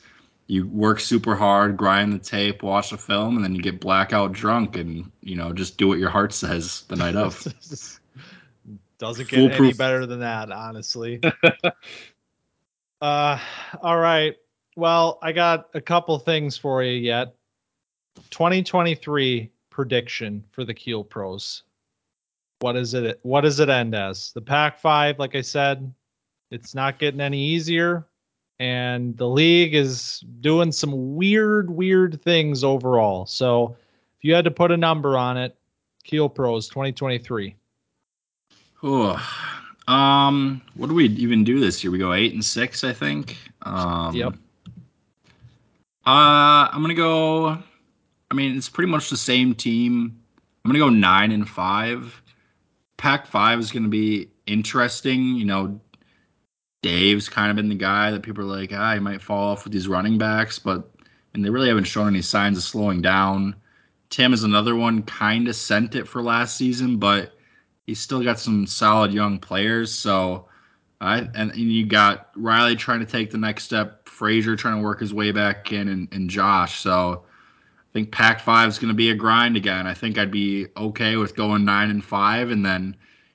you 0.46 0.66
work 0.68 1.00
super 1.00 1.34
hard, 1.34 1.76
grind 1.76 2.12
the 2.12 2.18
tape, 2.18 2.62
watch 2.62 2.90
the 2.90 2.98
film, 2.98 3.36
and 3.36 3.44
then 3.44 3.54
you 3.54 3.62
get 3.62 3.80
blackout 3.80 4.32
drunk, 4.32 4.76
and 4.76 5.10
you 5.22 5.36
know 5.36 5.52
just 5.52 5.78
do 5.78 5.88
what 5.88 5.98
your 5.98 6.10
heart 6.10 6.32
says 6.32 6.82
the 6.88 6.96
night 6.96 7.16
of. 7.16 7.42
Doesn't 8.98 9.28
get 9.28 9.36
Foolproof. 9.36 9.60
any 9.60 9.72
better 9.72 10.06
than 10.06 10.20
that, 10.20 10.50
honestly. 10.50 11.20
uh, 13.00 13.38
all 13.82 13.98
right. 13.98 14.36
Well, 14.76 15.18
I 15.22 15.32
got 15.32 15.68
a 15.74 15.80
couple 15.80 16.18
things 16.18 16.56
for 16.56 16.82
you 16.82 16.92
yet. 16.92 17.34
2023 18.30 19.50
prediction 19.74 20.44
for 20.52 20.64
the 20.64 20.72
Kielpros? 20.72 21.62
What 22.60 22.76
is 22.76 22.94
it? 22.94 23.18
What 23.22 23.40
does 23.42 23.60
it 23.60 23.68
end 23.68 23.94
as? 23.94 24.32
The 24.32 24.40
Pac 24.40 24.78
Five, 24.78 25.18
like 25.18 25.34
I 25.34 25.40
said, 25.40 25.92
it's 26.50 26.74
not 26.74 27.00
getting 27.00 27.20
any 27.20 27.40
easier, 27.40 28.06
and 28.60 29.16
the 29.16 29.28
league 29.28 29.74
is 29.74 30.24
doing 30.40 30.70
some 30.70 31.16
weird, 31.16 31.68
weird 31.68 32.22
things 32.22 32.62
overall. 32.62 33.26
So, 33.26 33.76
if 34.16 34.24
you 34.24 34.32
had 34.32 34.44
to 34.44 34.50
put 34.52 34.70
a 34.70 34.76
number 34.76 35.18
on 35.18 35.36
it, 35.36 35.56
Kielpros 36.08 36.68
2023. 36.68 37.56
Oh, 38.84 39.52
um, 39.88 40.62
what 40.74 40.86
do 40.86 40.94
we 40.94 41.06
even 41.06 41.42
do 41.42 41.58
this 41.58 41.82
year? 41.82 41.90
We 41.90 41.98
go 41.98 42.12
eight 42.12 42.32
and 42.32 42.44
six, 42.44 42.84
I 42.84 42.92
think. 42.92 43.36
Um, 43.62 44.14
yep. 44.14 44.34
Uh, 46.06 46.68
I'm 46.70 46.80
gonna 46.80 46.94
go. 46.94 47.58
I 48.34 48.36
mean, 48.36 48.56
it's 48.56 48.68
pretty 48.68 48.90
much 48.90 49.10
the 49.10 49.16
same 49.16 49.54
team. 49.54 50.20
I'm 50.64 50.68
gonna 50.72 50.80
go 50.80 50.88
nine 50.88 51.30
and 51.30 51.48
five. 51.48 52.20
Pac 52.96 53.28
five 53.28 53.60
is 53.60 53.70
gonna 53.70 53.86
be 53.86 54.28
interesting. 54.48 55.36
You 55.36 55.44
know, 55.44 55.80
Dave's 56.82 57.28
kind 57.28 57.48
of 57.50 57.54
been 57.54 57.68
the 57.68 57.76
guy 57.76 58.10
that 58.10 58.24
people 58.24 58.42
are 58.42 58.58
like, 58.58 58.72
ah, 58.72 58.94
he 58.94 58.98
might 58.98 59.22
fall 59.22 59.52
off 59.52 59.62
with 59.62 59.72
these 59.72 59.86
running 59.86 60.18
backs, 60.18 60.58
but 60.58 60.90
and 61.32 61.44
they 61.44 61.50
really 61.50 61.68
haven't 61.68 61.84
shown 61.84 62.08
any 62.08 62.22
signs 62.22 62.58
of 62.58 62.64
slowing 62.64 63.00
down. 63.00 63.54
Tim 64.10 64.32
is 64.32 64.42
another 64.42 64.74
one, 64.74 65.04
kind 65.04 65.46
of 65.46 65.54
sent 65.54 65.94
it 65.94 66.08
for 66.08 66.20
last 66.20 66.56
season, 66.56 66.96
but 66.96 67.34
he's 67.86 68.00
still 68.00 68.22
got 68.24 68.40
some 68.40 68.66
solid 68.66 69.12
young 69.12 69.38
players. 69.38 69.92
So, 69.94 70.48
I 71.00 71.18
and, 71.18 71.52
and 71.52 71.56
you 71.56 71.86
got 71.86 72.30
Riley 72.34 72.74
trying 72.74 72.98
to 72.98 73.06
take 73.06 73.30
the 73.30 73.38
next 73.38 73.62
step, 73.62 74.08
Frazier 74.08 74.56
trying 74.56 74.78
to 74.78 74.82
work 74.82 74.98
his 74.98 75.14
way 75.14 75.30
back 75.30 75.70
in, 75.70 75.86
and, 75.86 76.08
and 76.12 76.28
Josh. 76.28 76.80
So 76.80 77.26
think 77.94 78.10
Pac 78.10 78.40
five 78.40 78.68
is 78.68 78.78
going 78.78 78.88
to 78.88 78.94
be 78.94 79.10
a 79.10 79.14
grind 79.14 79.56
again. 79.56 79.86
I 79.86 79.94
think 79.94 80.18
I'd 80.18 80.30
be 80.30 80.66
okay 80.76 81.16
with 81.16 81.34
going 81.36 81.64
nine 81.64 81.90
and 81.90 82.04
five, 82.04 82.50
and 82.50 82.66
then 82.66 82.94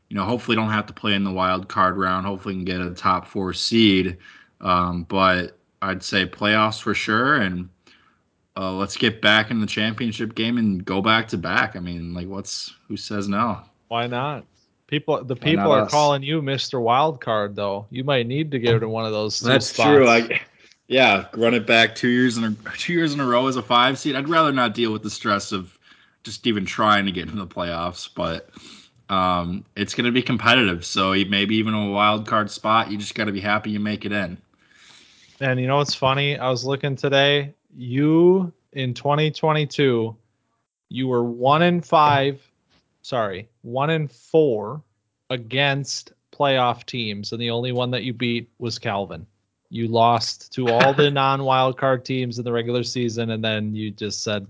you 0.09 0.15
know 0.15 0.25
hopefully 0.25 0.55
don't 0.55 0.69
have 0.69 0.85
to 0.87 0.93
play 0.93 1.15
in 1.15 1.23
the 1.23 1.31
wild 1.31 1.69
card 1.69 1.97
round. 1.97 2.25
Hopefully 2.25 2.55
can 2.55 2.65
get 2.65 2.81
a 2.81 2.93
top 2.93 3.25
four 3.25 3.53
seed. 3.53 4.17
Um, 4.61 5.03
but 5.03 5.57
I'd 5.81 6.03
say 6.03 6.25
playoffs 6.25 6.81
for 6.81 6.93
sure, 6.93 7.35
and 7.35 7.69
uh, 8.57 8.73
let's 8.73 8.97
get 8.97 9.21
back 9.21 9.49
in 9.49 9.61
the 9.61 9.65
championship 9.65 10.35
game 10.35 10.57
and 10.57 10.83
go 10.83 11.01
back 11.01 11.29
to 11.29 11.37
back. 11.37 11.77
I 11.77 11.79
mean, 11.79 12.13
like, 12.13 12.27
what's 12.27 12.75
who 12.87 12.97
says 12.97 13.29
no? 13.29 13.61
Why 13.87 14.07
not? 14.07 14.45
People, 14.87 15.23
the 15.23 15.35
people 15.35 15.71
are 15.71 15.83
us? 15.83 15.91
calling 15.91 16.23
you 16.23 16.41
Mr. 16.41 16.81
Wild 16.81 17.21
Card, 17.21 17.55
though. 17.55 17.85
You 17.91 18.03
might 18.03 18.25
need 18.25 18.49
to 18.51 18.59
get 18.59 18.79
to 18.79 18.89
one 18.89 19.05
of 19.05 19.11
those. 19.11 19.39
That's 19.39 19.67
spots. 19.67 19.87
true. 19.87 20.07
I, 20.09 20.41
yeah, 20.89 21.27
run 21.35 21.53
it 21.53 21.67
back 21.67 21.93
two 21.93 22.07
years 22.07 22.35
in 22.35 22.43
a 22.43 22.55
two 22.77 22.93
years 22.93 23.13
in 23.13 23.19
a 23.19 23.25
row 23.25 23.45
as 23.45 23.55
a 23.55 23.61
five 23.61 23.97
seed. 23.99 24.15
I'd 24.15 24.27
rather 24.27 24.51
not 24.51 24.73
deal 24.73 24.91
with 24.91 25.03
the 25.03 25.09
stress 25.09 25.51
of 25.51 25.77
just 26.23 26.45
even 26.47 26.65
trying 26.65 27.05
to 27.05 27.11
get 27.11 27.27
into 27.27 27.37
the 27.37 27.47
playoffs, 27.47 28.09
but 28.13 28.49
um, 29.07 29.63
it's 29.75 29.93
going 29.93 30.05
to 30.05 30.11
be 30.11 30.23
competitive. 30.23 30.83
So 30.83 31.11
maybe 31.11 31.55
even 31.55 31.75
a 31.75 31.91
wild 31.91 32.27
card 32.27 32.49
spot, 32.49 32.89
you 32.91 32.97
just 32.97 33.13
got 33.13 33.25
to 33.25 33.31
be 33.31 33.39
happy 33.39 33.69
you 33.69 33.79
make 33.79 34.03
it 34.03 34.11
in. 34.11 34.37
And 35.39 35.59
you 35.59 35.67
know 35.67 35.77
what's 35.77 35.93
funny? 35.93 36.37
I 36.39 36.49
was 36.49 36.65
looking 36.65 36.95
today. 36.95 37.53
You 37.77 38.51
in 38.73 38.95
2022, 38.95 40.17
you 40.89 41.07
were 41.07 41.23
one 41.23 41.61
in 41.61 41.81
five. 41.81 42.41
Sorry, 43.03 43.47
one 43.61 43.91
in 43.91 44.07
four 44.07 44.81
against 45.29 46.13
playoff 46.31 46.87
teams, 46.87 47.31
and 47.31 47.39
the 47.39 47.51
only 47.51 47.71
one 47.71 47.91
that 47.91 48.03
you 48.03 48.11
beat 48.11 48.49
was 48.57 48.79
Calvin. 48.79 49.27
You 49.69 49.87
lost 49.87 50.51
to 50.53 50.67
all 50.69 50.93
the 50.93 51.11
non 51.11 51.43
wild 51.43 51.77
card 51.77 52.03
teams 52.03 52.39
in 52.39 52.45
the 52.45 52.51
regular 52.51 52.83
season, 52.83 53.31
and 53.31 53.43
then 53.43 53.75
you 53.75 53.91
just 53.91 54.23
said, 54.23 54.47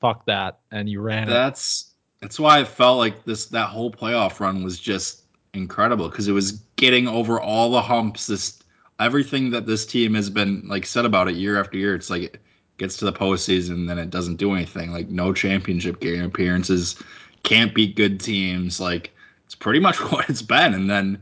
"Fuck 0.00 0.26
that," 0.26 0.58
and 0.70 0.88
you 0.88 1.00
ran 1.00 1.28
that's, 1.28 1.82
it. 1.82 2.20
That's 2.20 2.38
why 2.38 2.60
I 2.60 2.64
felt 2.64 2.98
like 2.98 3.24
this 3.24 3.46
that 3.46 3.68
whole 3.68 3.90
playoff 3.90 4.40
run 4.40 4.62
was 4.62 4.78
just 4.78 5.24
incredible 5.54 6.08
because 6.08 6.28
it 6.28 6.32
was 6.32 6.52
getting 6.76 7.08
over 7.08 7.40
all 7.40 7.70
the 7.70 7.82
humps. 7.82 8.26
This 8.26 8.62
everything 9.00 9.50
that 9.50 9.66
this 9.66 9.86
team 9.86 10.14
has 10.14 10.30
been 10.30 10.62
like 10.66 10.84
said 10.86 11.04
about 11.04 11.28
it 11.28 11.36
year 11.36 11.58
after 11.58 11.78
year. 11.78 11.94
It's 11.94 12.10
like 12.10 12.22
it 12.22 12.40
gets 12.78 12.96
to 12.98 13.04
the 13.04 13.12
postseason, 13.12 13.86
then 13.86 13.98
it 13.98 14.10
doesn't 14.10 14.36
do 14.36 14.54
anything. 14.54 14.92
Like 14.92 15.08
no 15.08 15.32
championship 15.32 16.00
game 16.00 16.24
appearances, 16.24 16.96
can't 17.42 17.74
beat 17.74 17.96
good 17.96 18.20
teams. 18.20 18.80
Like 18.80 19.12
it's 19.44 19.54
pretty 19.54 19.80
much 19.80 19.96
what 20.12 20.28
it's 20.28 20.42
been, 20.42 20.74
and 20.74 20.90
then 20.90 21.18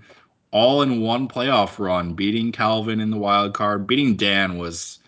all 0.50 0.82
in 0.82 1.00
one 1.00 1.28
playoff 1.28 1.78
run, 1.78 2.14
beating 2.14 2.52
Calvin 2.52 3.00
in 3.00 3.10
the 3.10 3.16
wild 3.16 3.54
card, 3.54 3.86
beating 3.86 4.16
Dan 4.16 4.58
was, 4.58 5.00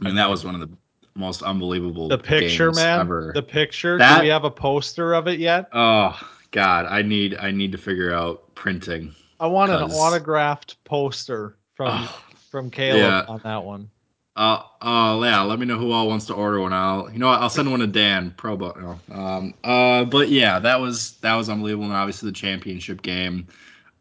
I 0.00 0.04
mean, 0.04 0.14
that 0.14 0.28
was 0.28 0.44
one 0.44 0.54
of 0.54 0.60
the 0.60 0.76
most 1.14 1.42
unbelievable. 1.42 2.08
The 2.08 2.18
picture, 2.18 2.72
man. 2.72 3.00
Ever. 3.00 3.32
The 3.34 3.42
picture. 3.42 3.98
That, 3.98 4.18
Do 4.18 4.22
we 4.22 4.28
have 4.28 4.44
a 4.44 4.50
poster 4.50 5.14
of 5.14 5.28
it 5.28 5.38
yet? 5.38 5.68
Oh 5.72 6.18
God, 6.50 6.86
I 6.86 7.02
need 7.02 7.36
I 7.36 7.50
need 7.50 7.72
to 7.72 7.78
figure 7.78 8.12
out 8.12 8.54
printing. 8.54 9.14
I 9.38 9.46
want 9.46 9.70
an 9.70 9.90
autographed 9.90 10.82
poster 10.84 11.56
from 11.74 11.88
oh, 11.90 12.22
from 12.50 12.70
Caleb 12.70 13.00
yeah. 13.00 13.24
on 13.26 13.40
that 13.44 13.64
one. 13.64 13.90
Uh, 14.36 14.62
uh, 14.80 15.20
yeah. 15.22 15.42
Let 15.42 15.58
me 15.58 15.66
know 15.66 15.78
who 15.78 15.92
all 15.92 16.08
wants 16.08 16.26
to 16.26 16.34
order 16.34 16.60
one. 16.60 16.72
I'll, 16.72 17.10
you 17.12 17.18
know, 17.18 17.26
what, 17.26 17.40
I'll 17.40 17.50
send 17.50 17.70
one 17.70 17.80
to 17.80 17.86
Dan 17.86 18.32
Pro 18.36 18.56
Bono. 18.56 18.98
Um, 19.10 19.54
uh, 19.64 20.04
but 20.04 20.28
yeah, 20.28 20.58
that 20.58 20.80
was 20.80 21.18
that 21.18 21.34
was 21.34 21.48
unbelievable, 21.48 21.86
and 21.86 21.94
obviously 21.94 22.30
the 22.30 22.34
championship 22.34 23.02
game 23.02 23.48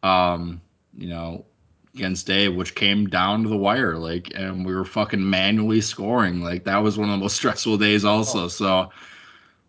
um, 0.04 0.62
you 0.98 1.08
know, 1.08 1.46
against 1.96 2.28
Dave, 2.28 2.56
which 2.56 2.76
came 2.76 3.08
down 3.08 3.44
to 3.44 3.50
the 3.50 3.58
wire, 3.58 3.98
like, 3.98 4.32
and 4.36 4.66
we 4.66 4.74
were 4.74 4.86
fucking 4.86 5.28
manually 5.28 5.82
scoring. 5.82 6.42
Like 6.42 6.64
that 6.66 6.78
was 6.78 6.98
one 6.98 7.10
of 7.10 7.14
the 7.14 7.22
most 7.24 7.36
stressful 7.38 7.78
days, 7.78 8.06
also. 8.06 8.48
So 8.48 8.90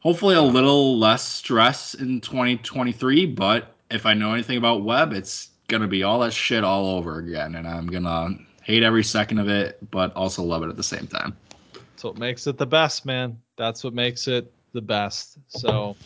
hopefully 0.01 0.35
a 0.35 0.43
little 0.43 0.99
less 0.99 1.27
stress 1.27 1.95
in 1.95 2.21
2023. 2.21 3.27
But 3.27 3.75
if 3.91 4.07
I 4.07 4.15
know 4.15 4.33
anything 4.33 4.59
about 4.59 4.85
Web, 4.85 5.13
it's 5.13 5.51
gonna 5.69 5.89
be 5.89 6.03
all 6.03 6.21
that 6.21 6.33
shit 6.33 6.65
all 6.65 6.97
over 6.97 7.19
again, 7.19 7.55
and 7.55 7.67
I'm 7.67 7.87
gonna 7.87 8.37
hate 8.63 8.83
every 8.83 9.05
second 9.05 9.39
of 9.39 9.49
it, 9.49 9.79
but 9.91 10.15
also 10.15 10.43
love 10.43 10.63
it 10.63 10.69
at 10.69 10.77
the 10.77 10.83
same 10.83 11.07
time. 11.07 11.37
That's 11.75 12.05
what 12.05 12.19
makes 12.19 12.47
it 12.47 12.59
the 12.59 12.67
best, 12.67 13.05
man. 13.05 13.39
That's 13.57 13.85
what 13.85 13.95
makes 13.95 14.27
it 14.27 14.53
the 14.73 14.81
best. 14.81 15.39
So, 15.49 15.97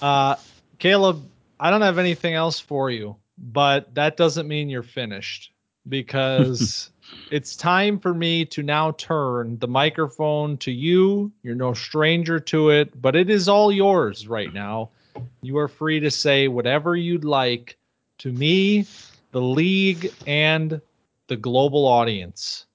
uh, 0.00 0.36
Caleb, 0.78 1.28
I 1.58 1.70
don't 1.70 1.82
have 1.82 1.98
anything 1.98 2.34
else 2.34 2.60
for 2.60 2.90
you, 2.90 3.16
but 3.38 3.94
that 3.94 4.16
doesn't 4.16 4.48
mean 4.48 4.68
you're 4.68 4.82
finished 4.82 5.52
because 5.88 6.90
it's 7.30 7.56
time 7.56 7.98
for 7.98 8.12
me 8.12 8.44
to 8.46 8.62
now 8.62 8.92
turn 8.92 9.58
the 9.58 9.68
microphone 9.68 10.56
to 10.58 10.70
you. 10.70 11.32
You're 11.42 11.54
no 11.54 11.72
stranger 11.72 12.38
to 12.40 12.70
it, 12.70 13.00
but 13.00 13.16
it 13.16 13.30
is 13.30 13.48
all 13.48 13.72
yours 13.72 14.28
right 14.28 14.52
now. 14.52 14.90
You 15.42 15.58
are 15.58 15.68
free 15.68 16.00
to 16.00 16.10
say 16.10 16.48
whatever 16.48 16.94
you'd 16.96 17.24
like 17.24 17.76
to 18.18 18.32
me, 18.32 18.86
the 19.32 19.40
league, 19.40 20.12
and 20.26 20.80
the 21.28 21.36
global 21.36 21.86
audience. 21.86 22.66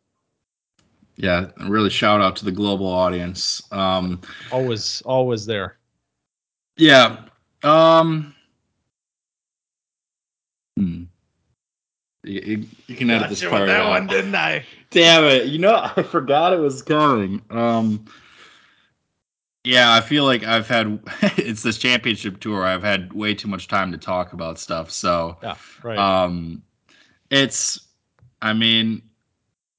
Yeah, 1.18 1.50
really 1.68 1.90
shout 1.90 2.20
out 2.20 2.36
to 2.38 2.46
the 2.46 2.52
global 2.52 2.88
audience. 2.88 3.62
Um, 3.72 4.22
always, 4.52 5.02
always 5.06 5.46
there. 5.46 5.78
Yeah. 6.78 7.26
Um, 7.64 8.34
hmm. 10.86 11.04
You, 12.24 12.66
you, 12.86 12.96
can 12.96 13.10
edit 13.10 13.30
this 13.30 13.44
part 13.44 13.66
that 13.66 13.82
out. 13.82 13.90
one, 13.90 14.06
didn't 14.06 14.36
I? 14.36 14.64
Damn 14.92 15.24
it! 15.24 15.48
You 15.48 15.58
know, 15.58 15.92
I 15.96 16.04
forgot 16.04 16.54
it 16.54 16.60
was 16.60 16.84
coming. 16.84 17.42
Um, 17.50 18.06
yeah, 19.64 19.94
I 19.94 20.02
feel 20.02 20.26
like 20.26 20.44
I've 20.44 20.68
had 20.68 21.00
it's 21.38 21.64
this 21.64 21.78
championship 21.78 22.40
tour. 22.40 22.64
I've 22.64 22.84
had 22.84 23.12
way 23.14 23.34
too 23.34 23.48
much 23.48 23.68
time 23.68 23.92
to 23.92 23.98
talk 23.98 24.34
about 24.34 24.60
stuff. 24.60 24.92
So 24.92 25.38
yeah, 25.42 25.56
right. 25.84 25.98
Um, 25.98 26.62
it's, 27.32 27.88
I 28.42 28.54
mean, 28.54 29.02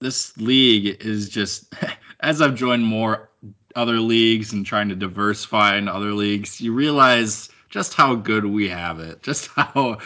this 0.01 0.37
league 0.37 1.01
is 1.01 1.29
just 1.29 1.73
as 2.21 2.43
I've 2.43 2.55
joined 2.55 2.85
more 2.85 3.31
other 3.77 4.01
leagues 4.01 4.53
and 4.53 4.67
trying 4.67 4.88
to 4.88 4.97
diversify 4.97 5.77
in 5.77 5.88
other 5.88 6.12
leagues, 6.12 6.61
you 6.61 6.73
realize 6.73 7.49
just 7.73 7.95
how 7.95 8.15
good 8.15 8.45
we 8.45 8.69
have 8.69 9.01
it. 9.01 9.23
Just 9.33 9.49
how, 9.49 9.99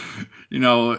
you 0.51 0.61
know, 0.61 0.99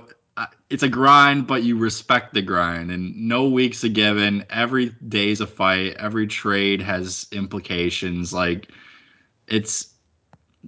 it's 0.69 0.83
a 0.83 0.89
grind, 0.89 1.47
but 1.47 1.63
you 1.63 1.77
respect 1.77 2.33
the 2.33 2.41
grind, 2.41 2.91
and 2.91 3.15
no 3.15 3.47
week's 3.47 3.83
a 3.83 3.89
given. 3.89 4.45
Every 4.51 4.89
day's 5.07 5.41
a 5.41 5.47
fight. 5.47 5.95
Every 5.97 6.27
trade 6.27 6.81
has 6.81 7.25
implications. 7.31 8.33
Like, 8.33 8.69
it's 9.47 9.95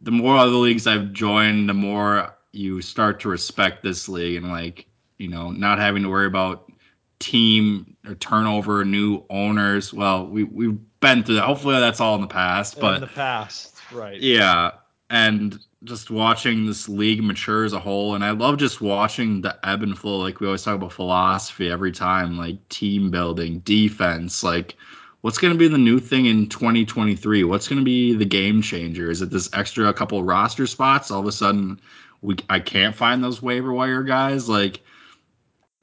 the 0.02 0.12
more 0.12 0.38
other 0.38 0.52
leagues 0.52 0.88
I've 0.88 1.12
joined, 1.12 1.68
the 1.68 1.74
more 1.74 2.34
you 2.54 2.82
start 2.82 3.20
to 3.20 3.30
respect 3.30 3.84
this 3.84 4.08
league, 4.08 4.38
and 4.38 4.50
like, 4.50 4.88
you 5.18 5.28
know, 5.28 5.52
not 5.52 5.78
having 5.80 6.02
to 6.04 6.10
worry 6.10 6.28
about 6.28 6.72
team 7.20 7.98
or 8.08 8.16
turnover, 8.16 8.86
new 8.86 9.24
owners. 9.30 9.94
Well, 9.94 10.28
we 10.28 10.46
we've 10.46 10.80
been 11.02 11.24
through 11.24 11.36
that. 11.36 11.44
Hopefully, 11.46 11.78
that's 11.78 12.00
all 12.00 12.16
in 12.16 12.22
the 12.22 12.28
past. 12.28 12.80
But 12.80 12.96
in 12.96 13.02
the 13.02 13.08
past, 13.08 13.76
right? 13.92 14.20
Yeah, 14.20 14.72
and 15.10 15.60
just 15.84 16.12
watching 16.12 16.66
this 16.66 16.90
league 16.90 17.24
mature 17.24 17.66
as 17.66 17.74
a 17.74 17.80
whole, 17.80 18.16
and 18.16 18.24
I 18.24 18.32
love 18.32 18.58
just 18.58 18.82
watching 18.82 19.42
the 19.42 19.58
ebb 19.68 19.84
and 19.84 19.98
flow. 19.98 20.18
Like 20.18 20.40
we 20.40 20.48
always 20.48 20.64
talk 20.64 20.76
about 20.76 20.94
philosophy 20.94 21.70
every 21.70 21.92
time, 21.92 22.38
like 22.38 22.68
team 22.70 23.12
building, 23.12 23.60
defense, 23.60 24.44
like. 24.44 24.76
What's 25.22 25.38
going 25.38 25.52
to 25.52 25.60
be 25.60 25.68
the 25.68 25.78
new 25.78 26.00
thing 26.00 26.28
in 26.28 26.48
2023? 26.48 27.44
What's 27.44 27.68
going 27.68 27.80
to 27.80 27.84
be 27.84 28.14
the 28.14 28.24
game 28.24 28.62
changer? 28.62 29.12
Is 29.12 29.22
it 29.22 29.30
this 29.30 29.50
extra 29.52 29.94
couple 29.94 30.24
roster 30.24 30.66
spots? 30.66 31.12
All 31.12 31.20
of 31.20 31.26
a 31.26 31.32
sudden, 31.34 31.78
we 32.22 32.38
I 32.50 32.62
can't 32.62 32.96
find 32.96 33.22
those 33.22 33.42
waiver 33.42 33.74
wire 33.74 34.04
guys. 34.04 34.48
Like, 34.48 34.80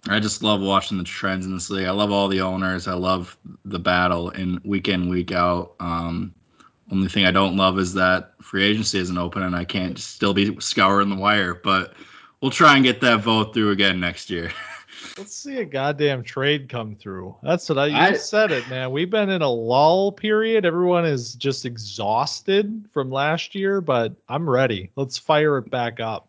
I 0.09 0.21
just 0.21 0.43
love 0.43 0.61
watching 0.61 0.99
the 0.99 1.05
trends 1.05 1.47
in 1.47 1.53
this 1.53 1.71
league. 1.71 1.87
I 1.87 1.91
love 1.91 2.13
all 2.13 2.29
the 2.29 2.41
owners. 2.41 2.87
I 2.87 2.95
love 2.95 3.37
the 3.65 3.79
battle 3.79 4.31
in 4.31 4.61
week 4.65 4.89
in 4.89 5.09
week 5.09 5.33
out. 5.33 5.75
Um, 5.81 6.35
only 6.90 7.09
thing 7.09 7.25
I 7.25 7.31
don't 7.31 7.57
love 7.57 7.79
is 7.79 7.94
that 7.94 8.33
free 8.40 8.64
agency 8.64 8.99
isn't 8.99 9.18
open 9.18 9.42
and 9.42 9.57
I 9.57 9.64
can't 9.64 9.99
still 9.99 10.35
be 10.35 10.59
scouring 10.61 11.09
the 11.09 11.16
wire. 11.16 11.55
But 11.55 11.94
we'll 12.40 12.51
try 12.51 12.75
and 12.77 12.85
get 12.85 13.01
that 13.01 13.20
vote 13.20 13.53
through 13.55 13.70
again 13.70 13.99
next 14.01 14.31
year. 14.31 14.51
Let's 15.18 15.35
see 15.35 15.59
a 15.59 15.64
goddamn 15.64 16.22
trade 16.22 16.68
come 16.68 16.94
through. 16.94 17.35
That's 17.42 17.68
what 17.68 17.79
I 17.79 18.09
I, 18.09 18.12
said 18.14 18.53
it, 18.53 18.68
man. 18.68 18.90
We've 18.90 19.11
been 19.11 19.31
in 19.31 19.42
a 19.42 19.49
lull 19.49 20.12
period. 20.12 20.64
Everyone 20.64 21.05
is 21.05 21.35
just 21.35 21.64
exhausted 21.64 22.87
from 22.92 23.11
last 23.11 23.55
year, 23.55 23.81
but 23.81 24.14
I'm 24.29 24.49
ready. 24.49 24.90
Let's 24.96 25.16
fire 25.18 25.59
it 25.59 25.70
back 25.70 26.01
up. 26.01 26.29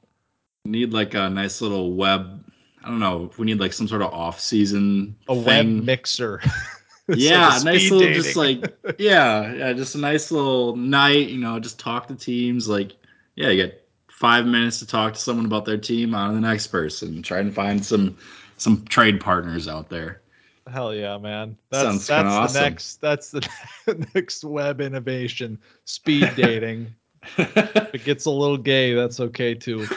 Need 0.66 0.94
like 0.94 1.14
a 1.14 1.30
nice 1.30 1.62
little 1.62 1.94
web. 1.94 2.44
I 2.84 2.90
don't 2.90 3.00
know 3.00 3.30
we 3.38 3.46
need 3.46 3.60
like 3.60 3.74
some 3.74 3.88
sort 3.88 4.02
of 4.02 4.14
off 4.14 4.40
season 4.40 5.16
a 5.28 5.36
thing. 5.36 5.44
web 5.44 5.66
mixer. 5.66 6.42
yeah, 7.16 7.60
nice 7.64 7.90
little 7.90 8.00
dating. 8.00 8.14
just 8.14 8.36
like 8.36 8.78
yeah, 9.00 9.54
yeah, 9.54 9.74
just 9.74 9.96
a 9.96 9.98
nice 9.98 10.30
little 10.30 10.76
night. 10.76 11.30
You 11.30 11.38
know, 11.40 11.60
just 11.60 11.80
talk 11.80 12.08
to 12.08 12.16
teams. 12.16 12.68
Like 12.68 12.94
yeah, 13.36 13.50
you 13.50 13.66
get 13.66 13.88
five 14.10 14.46
minutes 14.46 14.80
to 14.80 14.88
talk 14.88 15.14
to 15.14 15.20
someone 15.20 15.46
about 15.46 15.64
their 15.64 15.78
team 15.78 16.14
on 16.14 16.36
the 16.36 16.42
next 16.42 16.68
person. 16.68 17.22
Try 17.22 17.40
and 17.40 17.54
find 17.54 17.86
some 17.86 18.18
some 18.58 18.84
trade 18.86 19.22
partners 19.22 19.68
out 19.68 19.90
there. 19.90 20.22
Hell 20.70 20.94
yeah, 20.94 21.18
man! 21.18 21.58
That's 21.70 21.84
Sounds 21.84 22.08
that's 22.08 22.24
the 22.24 22.30
awesome. 22.30 22.62
next 22.62 23.00
that's 23.00 23.32
the 23.32 23.48
next 24.14 24.44
web 24.44 24.82
innovation. 24.82 25.58
Speed 25.86 26.30
dating. 26.36 26.94
if 27.38 27.96
it 27.96 28.04
gets 28.04 28.26
a 28.26 28.32
little 28.32 28.58
gay, 28.58 28.94
that's 28.94 29.22
okay 29.22 29.54
too. 29.54 29.88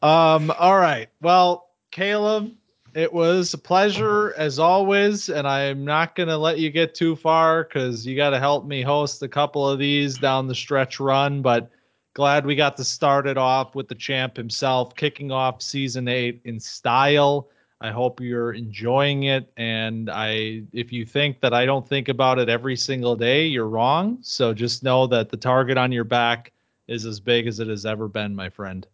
um. 0.00 0.52
All 0.52 0.76
right. 0.76 1.08
Well, 1.20 1.70
Caleb, 1.90 2.52
it 2.94 3.12
was 3.12 3.52
a 3.54 3.58
pleasure 3.58 4.34
as 4.36 4.58
always, 4.58 5.28
and 5.28 5.46
I'm 5.46 5.84
not 5.84 6.14
going 6.14 6.28
to 6.28 6.38
let 6.38 6.58
you 6.58 6.70
get 6.70 6.94
too 6.94 7.16
far 7.16 7.64
because 7.64 8.06
you 8.06 8.16
got 8.16 8.30
to 8.30 8.38
help 8.38 8.64
me 8.64 8.82
host 8.82 9.22
a 9.22 9.28
couple 9.28 9.68
of 9.68 9.78
these 9.78 10.16
down 10.16 10.46
the 10.46 10.54
stretch 10.54 11.00
run. 11.00 11.42
But 11.42 11.70
glad 12.14 12.46
we 12.46 12.54
got 12.54 12.76
to 12.76 12.84
start 12.84 13.26
it 13.26 13.36
off 13.36 13.74
with 13.74 13.88
the 13.88 13.94
champ 13.94 14.36
himself, 14.36 14.94
kicking 14.94 15.32
off 15.32 15.60
season 15.60 16.06
eight 16.06 16.40
in 16.44 16.60
style. 16.60 17.48
I 17.80 17.90
hope 17.90 18.20
you're 18.20 18.52
enjoying 18.52 19.24
it. 19.24 19.52
And 19.56 20.08
I, 20.08 20.62
if 20.72 20.92
you 20.92 21.04
think 21.04 21.40
that 21.40 21.52
I 21.52 21.66
don't 21.66 21.86
think 21.86 22.08
about 22.08 22.38
it 22.38 22.48
every 22.48 22.76
single 22.76 23.16
day, 23.16 23.44
you're 23.44 23.68
wrong. 23.68 24.18
So 24.22 24.54
just 24.54 24.84
know 24.84 25.06
that 25.08 25.28
the 25.28 25.36
target 25.36 25.76
on 25.76 25.90
your 25.90 26.04
back 26.04 26.52
is 26.86 27.04
as 27.04 27.18
big 27.18 27.46
as 27.46 27.60
it 27.60 27.68
has 27.68 27.84
ever 27.84 28.08
been, 28.08 28.34
my 28.34 28.48
friend. 28.48 28.86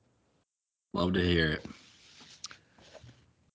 Love 0.92 1.12
to 1.12 1.24
hear 1.24 1.52
it. 1.52 1.66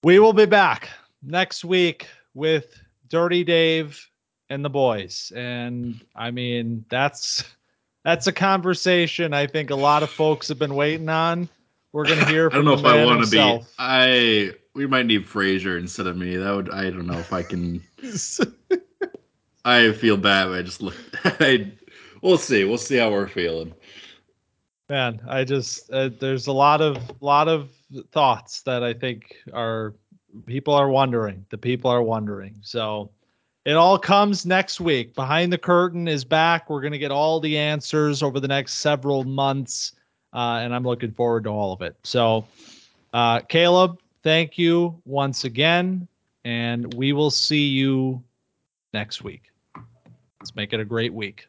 We 0.05 0.19
will 0.19 0.33
be 0.33 0.45
back 0.45 0.87
next 1.23 1.65
week 1.65 2.07
with 2.35 2.79
Dirty 3.07 3.43
Dave 3.43 4.07
and 4.51 4.63
the 4.63 4.69
boys. 4.69 5.31
And 5.35 5.99
I 6.15 6.29
mean, 6.29 6.85
that's 6.89 7.43
that's 8.03 8.27
a 8.27 8.31
conversation 8.31 9.33
I 9.33 9.47
think 9.47 9.71
a 9.71 9.75
lot 9.75 10.03
of 10.03 10.11
folks 10.11 10.47
have 10.49 10.59
been 10.59 10.75
waiting 10.75 11.09
on. 11.09 11.49
We're 11.91 12.05
gonna 12.05 12.27
hear 12.27 12.51
from 12.51 12.59
I 12.67 12.71
don't 12.71 12.83
know 12.83 12.87
if 12.87 12.95
I 12.95 13.03
want 13.03 13.25
to 13.25 13.31
be. 13.31 13.65
I 13.79 14.53
we 14.75 14.85
might 14.85 15.07
need 15.07 15.27
Frazier 15.27 15.79
instead 15.79 16.05
of 16.05 16.15
me. 16.15 16.35
That 16.35 16.55
would 16.55 16.69
I 16.69 16.83
don't 16.91 17.07
know 17.07 17.17
if 17.17 17.33
I 17.33 17.41
can. 17.41 17.81
I 19.65 19.91
feel 19.93 20.17
bad. 20.17 20.49
I 20.49 20.61
just 20.61 20.83
look. 20.83 20.95
I, 21.23 21.71
we'll 22.21 22.37
see. 22.37 22.63
We'll 22.63 22.77
see 22.77 22.97
how 22.97 23.09
we're 23.09 23.27
feeling. 23.27 23.73
Man, 24.89 25.19
I 25.27 25.43
just 25.43 25.91
uh, 25.91 26.09
there's 26.19 26.47
a 26.47 26.51
lot 26.51 26.81
of 26.81 26.97
lot 27.21 27.47
of 27.47 27.69
thoughts 28.11 28.61
that 28.61 28.83
I 28.83 28.93
think 28.93 29.35
are 29.51 29.95
people 30.45 30.73
are 30.73 30.89
wondering. 30.89 31.45
The 31.49 31.57
people 31.57 31.89
are 31.89 32.03
wondering. 32.03 32.55
So 32.61 33.09
it 33.65 33.73
all 33.73 33.97
comes 33.97 34.45
next 34.45 34.79
week. 34.79 35.15
Behind 35.15 35.51
the 35.51 35.57
curtain 35.57 36.07
is 36.07 36.23
back. 36.23 36.69
We're 36.69 36.81
going 36.81 36.93
to 36.93 36.99
get 36.99 37.11
all 37.11 37.39
the 37.39 37.57
answers 37.57 38.21
over 38.21 38.39
the 38.39 38.47
next 38.47 38.75
several 38.75 39.23
months, 39.23 39.93
uh, 40.33 40.59
and 40.61 40.73
I'm 40.73 40.83
looking 40.83 41.11
forward 41.11 41.45
to 41.45 41.49
all 41.49 41.73
of 41.73 41.81
it. 41.81 41.95
So, 42.03 42.45
uh, 43.11 43.39
Caleb, 43.39 43.99
thank 44.21 44.59
you 44.59 45.01
once 45.05 45.45
again, 45.45 46.07
and 46.43 46.93
we 46.93 47.11
will 47.11 47.31
see 47.31 47.65
you 47.65 48.23
next 48.93 49.23
week. 49.23 49.51
Let's 50.39 50.55
make 50.55 50.73
it 50.73 50.79
a 50.79 50.85
great 50.85 51.13
week. 51.13 51.47